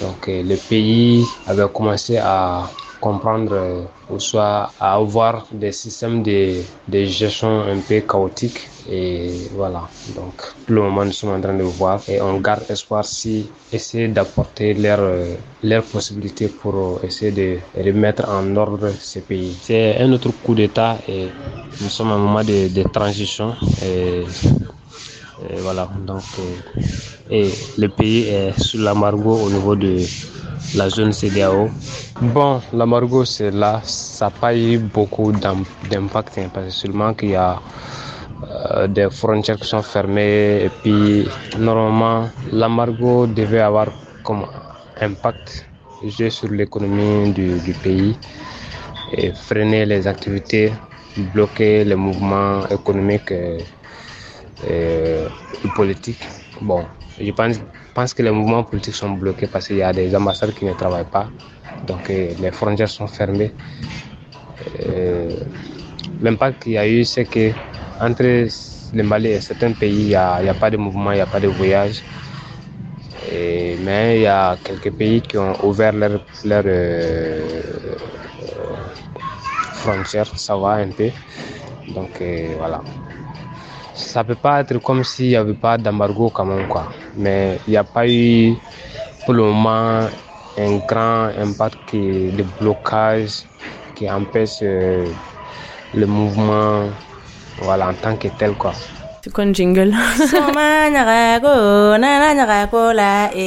[0.00, 2.70] donc euh, le pays avait commencé à
[3.06, 3.82] comprendre euh,
[4.12, 6.38] ou soit à avoir des systèmes de,
[6.92, 9.82] de gestion un peu chaotiques et voilà,
[10.14, 10.34] donc
[10.66, 14.08] pour le moment, nous sommes en train de voir et on garde espoir si essayer
[14.08, 15.08] d'apporter leurs
[15.62, 17.48] leur possibilités pour essayer de
[17.86, 19.56] remettre en ordre ce pays.
[19.62, 21.28] C'est un autre coup d'État et
[21.80, 23.54] nous sommes à un moment de, de transition.
[23.86, 24.24] Et,
[25.62, 26.22] voilà, donc
[27.30, 27.48] et
[27.78, 29.96] le pays est sous l'embargo au niveau de,
[30.74, 31.70] la zone CDAO.
[32.20, 37.30] Bon, l'embargo, c'est là, ça n'a pas eu beaucoup d'impact, hein, parce que seulement qu'il
[37.30, 37.60] y a
[38.50, 41.26] euh, des frontières qui sont fermées et puis
[41.58, 43.88] normalement l'embargo devait avoir
[44.22, 44.46] comme
[45.00, 45.66] impact
[46.28, 48.16] sur l'économie du, pays
[49.12, 50.72] et freiner les activités,
[51.32, 53.64] bloquer les mouvements économiques et
[55.74, 56.24] politiques.
[56.60, 56.86] Bon,
[57.20, 57.30] je
[57.94, 60.72] pense, que les mouvements politiques sont bloqués parce qu'il y a des ambassades qui ne
[60.72, 61.28] travaillent pas,
[61.82, 63.52] donc les frontières sont fermées.
[66.20, 67.52] L'impact qu'il y a eu, c'est que
[68.00, 68.48] entre
[68.94, 71.40] le Mali et certains pays, il n'y a, pas de mouvement, il n'y a pas
[71.40, 72.02] de voyage.
[73.32, 77.62] Mais il y a quelques pays qui ont ouvert leurs leur, euh,
[79.74, 81.10] frontières, ça va un peu.
[81.88, 82.80] Donc euh, voilà.
[83.94, 86.92] Ça peut pas être comme s'il n'y avait pas d'embargo quand même, quoi.
[87.16, 88.54] Mais il n'y a pas eu
[89.24, 90.08] pour le moment
[90.58, 93.44] un grand impact qui, de blocage
[93.94, 95.06] qui empêche euh,
[95.94, 96.88] le mouvement
[97.58, 98.72] voilà, en tant que tel, quoi.
[99.22, 99.94] C'est quoi un jingle?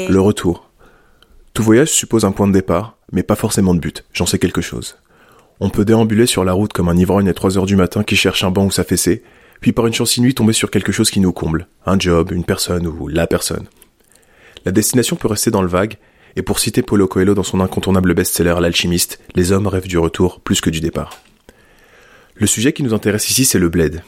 [0.10, 0.70] Le retour.
[1.54, 4.62] Tout voyage suppose un point de départ, mais pas forcément de but, j'en sais quelque
[4.62, 4.98] chose.
[5.60, 8.16] On peut déambuler sur la route comme un ivrogne à 3 heures du matin qui
[8.16, 9.24] cherche un banc où s'affaisser,
[9.62, 12.44] puis par une chance inouïe tomber sur quelque chose qui nous comble, un job, une
[12.44, 13.68] personne ou la personne.
[14.66, 15.98] La destination peut rester dans le vague,
[16.36, 20.40] et pour citer Paulo Coelho dans son incontournable best-seller L'alchimiste, les hommes rêvent du retour
[20.42, 21.22] plus que du départ.
[22.36, 24.04] Le sujet qui nous intéresse ici, c'est le bled.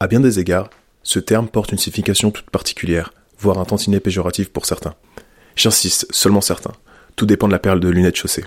[0.00, 0.70] À bien des égards,
[1.04, 4.94] ce terme porte une signification toute particulière, voire un tantinet péjoratif pour certains.
[5.54, 6.74] J'insiste, seulement certains.
[7.14, 8.44] Tout dépend de la perle de lunettes chaussées.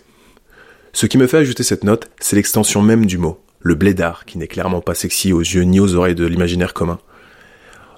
[0.94, 4.38] Ce qui me fait ajouter cette note, c'est l'extension même du mot, le blédard, qui
[4.38, 7.00] n'est clairement pas sexy aux yeux ni aux oreilles de l'imaginaire commun.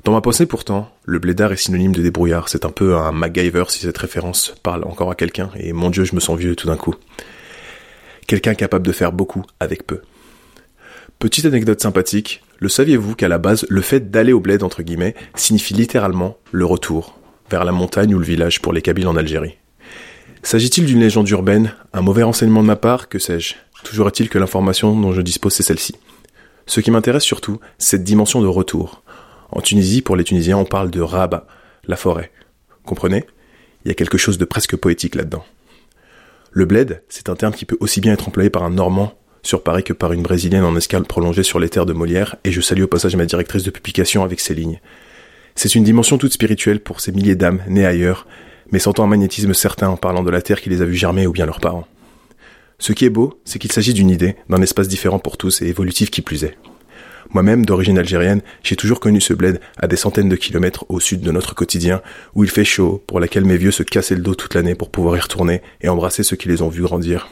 [0.04, 3.64] Dans ma pensée pourtant, le blédard est synonyme de débrouillard, c'est un peu un MacGyver
[3.70, 6.68] si cette référence parle encore à quelqu'un, et mon dieu je me sens vieux tout
[6.68, 6.96] d'un coup.
[8.28, 10.02] Quelqu'un capable de faire beaucoup avec peu.
[11.20, 15.16] Petite anecdote sympathique, le saviez-vous qu'à la base, le fait d'aller au bled, entre guillemets,
[15.36, 17.18] signifie littéralement le retour,
[17.50, 19.58] vers la montagne ou le village pour les Kabyles en Algérie?
[20.42, 23.56] S'agit-il d'une légende urbaine, un mauvais renseignement de ma part, que sais-je?
[23.84, 25.96] Toujours est-il que l'information dont je dispose c'est celle-ci.
[26.66, 29.04] Ce qui m'intéresse surtout, c'est cette dimension de retour.
[29.52, 31.46] En Tunisie, pour les Tunisiens, on parle de Rabat,
[31.86, 32.32] la forêt.
[32.86, 33.26] Comprenez?
[33.86, 35.46] Il y a quelque chose de presque poétique là-dedans.
[36.52, 39.62] Le bled, c'est un terme qui peut aussi bien être employé par un Normand sur
[39.62, 42.62] Paris que par une Brésilienne en escale prolongée sur les terres de Molière, et je
[42.62, 44.80] salue au passage ma directrice de publication avec ces lignes.
[45.56, 48.26] C'est une dimension toute spirituelle pour ces milliers d'âmes nées ailleurs,
[48.72, 51.28] mais sentant un magnétisme certain en parlant de la terre qui les a vus germer
[51.28, 51.88] ou bien leurs parents.
[52.84, 55.68] Ce qui est beau, c'est qu'il s'agit d'une idée, d'un espace différent pour tous et
[55.68, 56.58] évolutif qui plus est.
[57.30, 61.22] Moi-même, d'origine algérienne, j'ai toujours connu ce bled à des centaines de kilomètres au sud
[61.22, 62.02] de notre quotidien,
[62.36, 64.92] où il fait chaud, pour laquelle mes vieux se cassaient le dos toute l'année pour
[64.92, 67.30] pouvoir y retourner et embrasser ceux qui les ont vus grandir.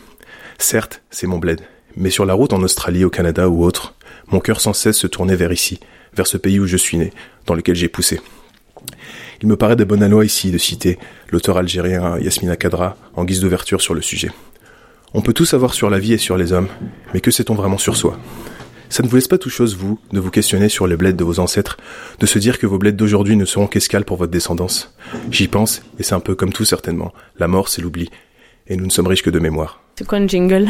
[0.58, 1.60] Certes, c'est mon bled,
[1.98, 3.94] mais sur la route en Australie, au Canada ou autre,
[4.30, 5.82] mon cœur sans cesse se tournait vers ici,
[6.14, 7.12] vers ce pays où je suis né,
[7.46, 8.22] dans lequel j'ai poussé.
[9.42, 10.98] Il me paraît de bonne loi ici de citer
[11.30, 14.32] l'auteur algérien Yasmina Kadra en guise d'ouverture sur le sujet.
[15.14, 16.70] On peut tout savoir sur la vie et sur les hommes,
[17.14, 18.18] mais que sait-on vraiment sur soi?
[18.88, 21.24] Ça ne vous laisse pas tout chose, vous, de vous questionner sur les bleds de
[21.26, 21.76] vos ancêtres,
[22.20, 24.96] de se dire que vos bleds d'aujourd'hui ne seront qu'escales pour votre descendance
[25.30, 27.12] J'y pense, et c'est un peu comme tout certainement.
[27.38, 28.10] La mort, c'est l'oubli.
[28.68, 29.82] Et nous ne sommes riches que de mémoire.
[29.98, 30.66] C'est quoi jingle?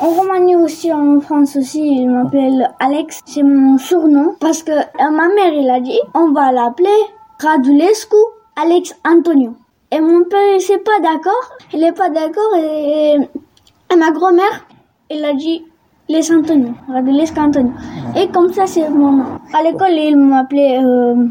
[0.00, 3.20] En Roumanie aussi, en France aussi, il m'appelle Alex.
[3.24, 6.90] C'est mon surnom parce que euh, ma mère, il a dit, on va l'appeler
[7.40, 8.16] Radulescu
[8.58, 9.52] Alex Antonio.
[9.92, 11.50] Et mon père, il n'est pas d'accord.
[11.74, 13.18] Il est pas d'accord et,
[13.94, 14.66] ma grand-mère,
[15.10, 15.62] elle a dit
[16.08, 17.72] Les Antonio, Radulescu Antonio.
[18.16, 19.24] Et comme ça, c'est mon nom.
[19.52, 21.28] À l'école, il m'appelait euh,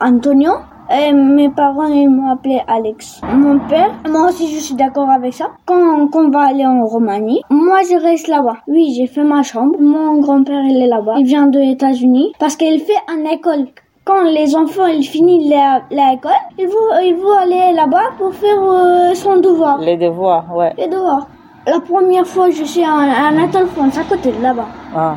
[0.00, 0.52] Antonio.
[0.90, 3.20] Et mes parents, ils m'ont appelé Alex.
[3.34, 5.46] Mon père, moi aussi, je suis d'accord avec ça.
[5.66, 8.58] Quand, on va aller en Roumanie, moi, je reste là-bas.
[8.66, 9.76] Oui, j'ai fait ma chambre.
[9.80, 11.16] Mon grand-père, il est là-bas.
[11.18, 13.66] Il vient des États-Unis parce qu'il fait une école.
[14.08, 15.52] Quand les enfants, ils finissent
[15.90, 19.76] l'école, ils vont, ils vont aller là-bas pour faire euh, son devoir.
[19.88, 20.72] Les devoirs, ouais.
[20.78, 21.26] Les devoirs.
[21.66, 22.94] La première fois, je suis à,
[23.26, 24.68] à Natal France, à côté de là-bas.
[24.96, 25.16] Ah.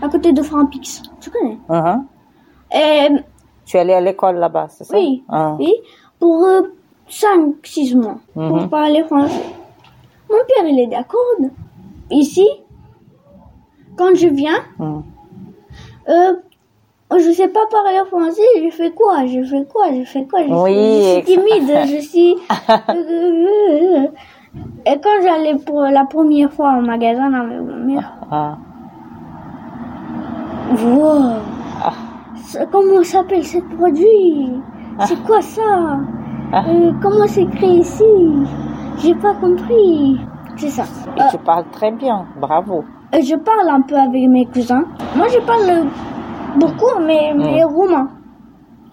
[0.00, 1.02] À côté de Frampix.
[1.20, 1.58] Tu connais?
[1.68, 2.00] Uh-huh.
[2.74, 3.08] Et
[3.66, 4.96] tu es allé à l'école là-bas, c'est ça?
[4.96, 5.56] Oui, Ah.
[5.58, 5.74] oui,
[6.18, 6.42] pour
[7.10, 8.68] 5-6 mois, pour Mhm.
[8.70, 9.44] parler français.
[10.30, 11.20] Mon père, il est d'accord.
[12.10, 12.48] Ici,
[13.98, 15.02] quand je viens, Mhm.
[16.08, 16.32] euh,
[17.18, 19.26] je sais pas parler français, je fais quoi?
[19.26, 19.86] Je fais quoi?
[19.92, 20.40] Je fais quoi?
[20.46, 22.36] Je, Oui, suis, je suis ex- timide, je suis...
[24.86, 28.56] Et quand j'allais pour la première fois au magasin avec ma mère, Ah.
[30.84, 31.34] wow,
[32.36, 34.60] Ça- comment s'appelle ce produit?
[35.06, 36.00] C'est quoi ça?
[36.54, 38.02] Euh, Comment c'est écrit ici?
[38.98, 40.18] J'ai pas compris.
[40.56, 40.82] C'est ça.
[41.16, 42.82] Et tu parles très bien, bravo.
[43.14, 44.84] Euh, je parle un peu avec mes cousins.
[45.16, 45.86] Moi, je parle
[46.58, 48.10] beaucoup, mais, mais roumain.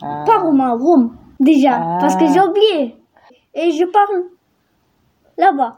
[0.01, 0.23] Ah.
[0.25, 1.97] Pas roumain, roum, déjà.
[1.99, 2.95] Parce que j'ai oublié.
[3.53, 4.23] Et je parle
[5.37, 5.77] là-bas.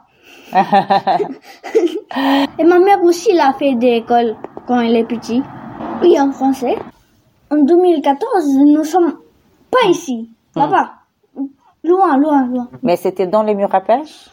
[2.58, 5.44] Et ma mère aussi, elle a fait des écoles quand elle est petite.
[6.02, 6.76] Oui, en français.
[7.50, 9.14] En 2014, nous sommes
[9.70, 10.92] pas ici, là-bas.
[11.82, 12.68] Loin, loin, loin.
[12.82, 14.28] Mais c'était dans les murs à pêche?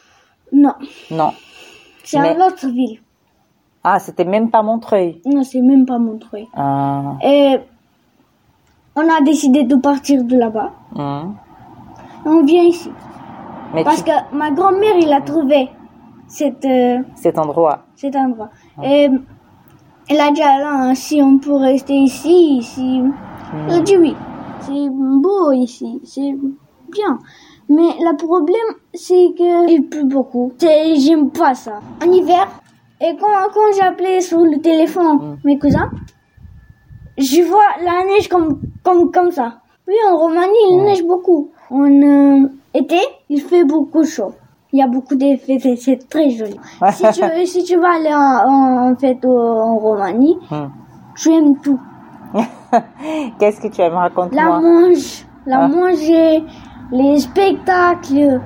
[0.52, 0.74] Non,
[1.12, 1.32] Non.
[2.04, 3.00] c'est Mais- une autre ville.
[3.84, 5.22] Ah, c'était même pas Montreuil.
[5.26, 6.48] Non, c'est même pas Montreuil.
[6.56, 7.14] Ah.
[7.24, 7.58] Et
[8.96, 10.72] on a décidé de partir de là-bas.
[10.96, 12.92] Et on vient ici.
[13.74, 15.70] Mais Parce tu- que ma grand-mère, il a trouvé
[16.28, 17.84] cette, euh, cet endroit.
[17.96, 18.50] cet endroit.
[18.84, 19.10] Et
[20.10, 23.02] elle a dit à Alain, si on peut rester ici, si...
[23.68, 24.16] Elle a dit oui.
[24.62, 26.36] C'est beau ici, c'est
[26.92, 27.20] bien.
[27.70, 30.52] Mais le problème, c'est que il pleut beaucoup.
[30.60, 31.80] J'aime pas ça.
[32.06, 32.48] En hiver,
[33.02, 35.90] et quand, quand j'appelais sur le téléphone mes cousins,
[37.18, 39.60] je vois la neige comme, comme, comme ça.
[39.88, 41.50] Oui, en Roumanie, il neige beaucoup.
[41.72, 42.98] En euh, été,
[43.30, 44.34] il fait beaucoup chaud.
[44.74, 46.60] Il y a beaucoup d'effets, c'est- très joli.
[46.92, 50.70] si, tu, si tu vas aller en, en, en fait au- en Roumanie, Hum.
[51.16, 51.80] tu aimes tout.
[53.40, 53.94] Qu'est-ce que tu aimes?
[53.94, 55.68] Raconter La moi mange, la Ah.
[55.68, 56.44] manger,
[56.92, 58.40] les spectacles, euh,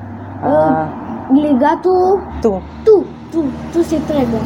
[0.44, 0.88] Ah.
[1.34, 2.20] les gâteaux.
[2.42, 2.60] Tout.
[2.86, 4.40] Tout, tout, tout c'est très bon.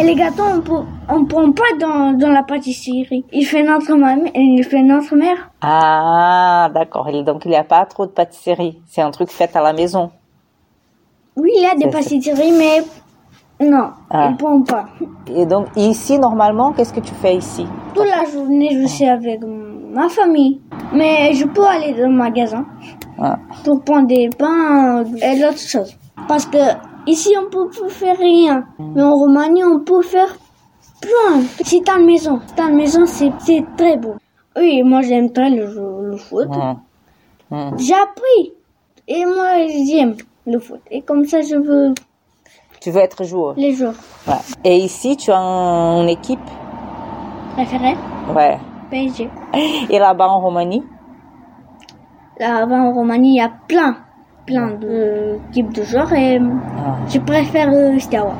[0.00, 3.24] Et les gâteaux, on peut, on prend pas dans, dans la pâtisserie.
[3.32, 5.50] Il fait notre mamie, il fait notre mère.
[5.62, 7.08] Ah, d'accord.
[7.22, 8.80] Donc il n'y a pas trop de pâtisserie.
[8.88, 10.10] C'est un truc fait à la maison.
[11.36, 12.82] Oui, il y a des pâtisseries, mais
[13.64, 14.28] non, Ah.
[14.30, 14.86] il prend pas.
[15.28, 17.64] Et donc ici, normalement, qu'est-ce que tu fais ici?
[17.94, 19.40] Toute la journée, je suis avec
[19.92, 20.60] ma famille.
[20.92, 22.64] Mais je peux aller dans le magasin
[23.20, 23.36] Ah.
[23.64, 25.96] pour prendre des pains et d'autres choses.
[26.26, 26.58] Parce que
[27.06, 28.64] ici, on peut plus faire rien.
[28.78, 30.36] Mais en Roumanie, on peut faire
[31.00, 31.42] plein.
[31.62, 34.14] Si t'as une maison, t'as une maison, c'est c'est très beau.
[34.56, 35.66] Oui, moi, j'aime très le,
[36.10, 36.48] le foot.
[37.78, 38.52] J'ai appris.
[39.06, 40.80] Et moi, j'aime le foot.
[40.90, 41.92] Et comme ça, je veux
[42.80, 43.94] Tu veux être joueur les jours
[44.26, 44.34] Ouais.
[44.64, 46.38] Et ici, tu as une équipe
[47.54, 47.96] préférés.
[48.34, 48.58] Ouais.
[48.90, 49.28] PSG.
[49.90, 50.82] Et là-bas en Roumanie?
[52.40, 53.96] Là-bas en Roumanie, il y a plein,
[54.46, 56.96] plein de types de joueurs et Ah.
[57.08, 58.34] je préfère euh, Steaua.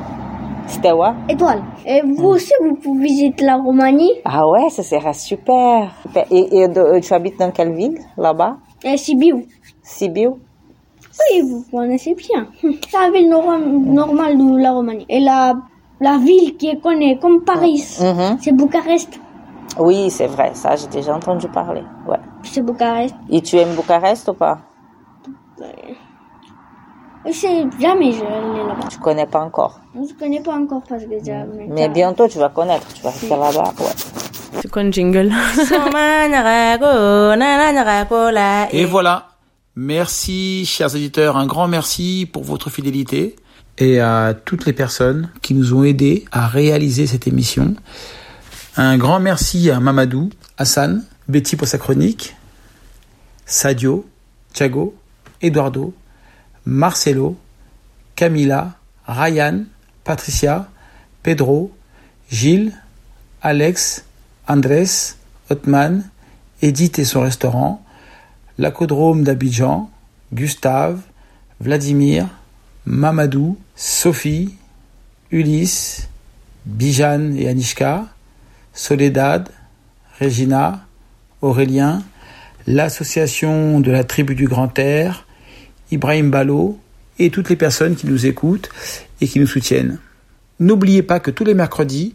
[0.67, 1.61] Steaua Étoile.
[1.85, 5.91] Et vous aussi, vous pouvez visiter la Roumanie Ah ouais, ça serait super.
[6.31, 8.57] Et, et de- tu habites dans quelle ville là-bas?
[8.97, 9.45] Sibiu.
[9.83, 12.47] Sibiu Oui, vous connaissez bien.
[12.89, 15.05] C'est la ville nor- normale de la Roumanie.
[15.07, 15.53] Et la,
[16.01, 18.37] la ville qui est connue comme Paris, Mhm.
[18.41, 19.19] c'est Bucarest.
[19.79, 21.83] Oui, c'est vrai, ça j'ai déjà entendu parler.
[22.07, 22.17] Ouais.
[22.43, 23.13] C'est Bucarest.
[23.29, 24.57] Et tu aimes Bucarest ou pas?
[27.25, 28.87] Je sais jamais je vais aller là-bas.
[28.89, 29.79] Tu connais pas encore.
[29.95, 31.67] Je ne connais pas encore parce que jamais.
[31.69, 33.73] Mais bientôt tu vas connaître, tu vas rester là-bas.
[33.79, 34.61] Ouais.
[34.61, 35.31] C'est quoi un jingle
[38.71, 39.29] Et voilà.
[39.75, 43.35] Merci, chers auditeurs, un grand merci pour votre fidélité
[43.77, 47.75] et à toutes les personnes qui nous ont aidés à réaliser cette émission.
[48.77, 52.37] Un grand merci à Mamadou, Hassan, Betty pour sa chronique,
[53.45, 54.05] Sadio,
[54.53, 54.95] Thiago,
[55.45, 55.93] Eduardo,
[56.65, 57.37] Marcelo,
[58.15, 58.77] Camila,
[59.07, 59.65] Ryan,
[60.03, 60.67] Patricia,
[61.23, 61.71] Pedro,
[62.29, 62.71] Gilles,
[63.41, 64.05] Alex,
[64.47, 65.17] Andrés,
[65.49, 66.09] Otman,
[66.61, 67.83] Edith et son restaurant,
[68.57, 69.89] l'Acodrome d'Abidjan,
[70.33, 71.01] Gustave,
[71.59, 72.27] Vladimir,
[72.85, 74.55] Mamadou, Sophie,
[75.31, 76.07] Ulysse,
[76.65, 78.07] Bijan et Anishka,
[78.73, 79.49] Soledad,
[80.19, 80.85] Regina,
[81.41, 82.03] Aurélien,
[82.67, 85.24] l'association de la tribu du Grand Air,
[85.91, 86.77] Ibrahim Balo
[87.19, 88.69] et toutes les personnes qui nous écoutent
[89.21, 89.99] et qui nous soutiennent.
[90.59, 92.13] N'oubliez pas que tous les mercredis,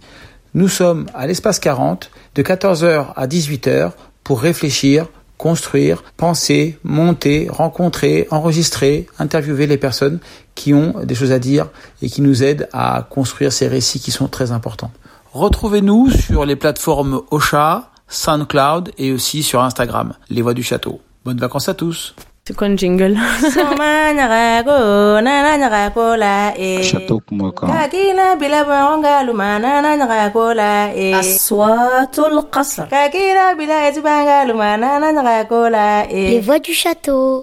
[0.55, 3.93] nous sommes à l'espace 40 de 14h à 18h
[4.25, 5.07] pour réfléchir,
[5.39, 10.19] construire, penser, monter, rencontrer, enregistrer, interviewer les personnes
[10.55, 11.69] qui ont des choses à dire
[12.03, 14.91] et qui nous aident à construire ces récits qui sont très importants.
[15.33, 21.01] Retrouvez-nous sur les plateformes Ocha, SoundCloud et aussi sur Instagram, Les Voix du Château.
[21.25, 22.15] Bonnes vacances à tous.
[22.51, 23.17] C'est quoi un jingle?
[26.83, 27.67] Château Kumaka.
[36.33, 37.39] Les voix du château.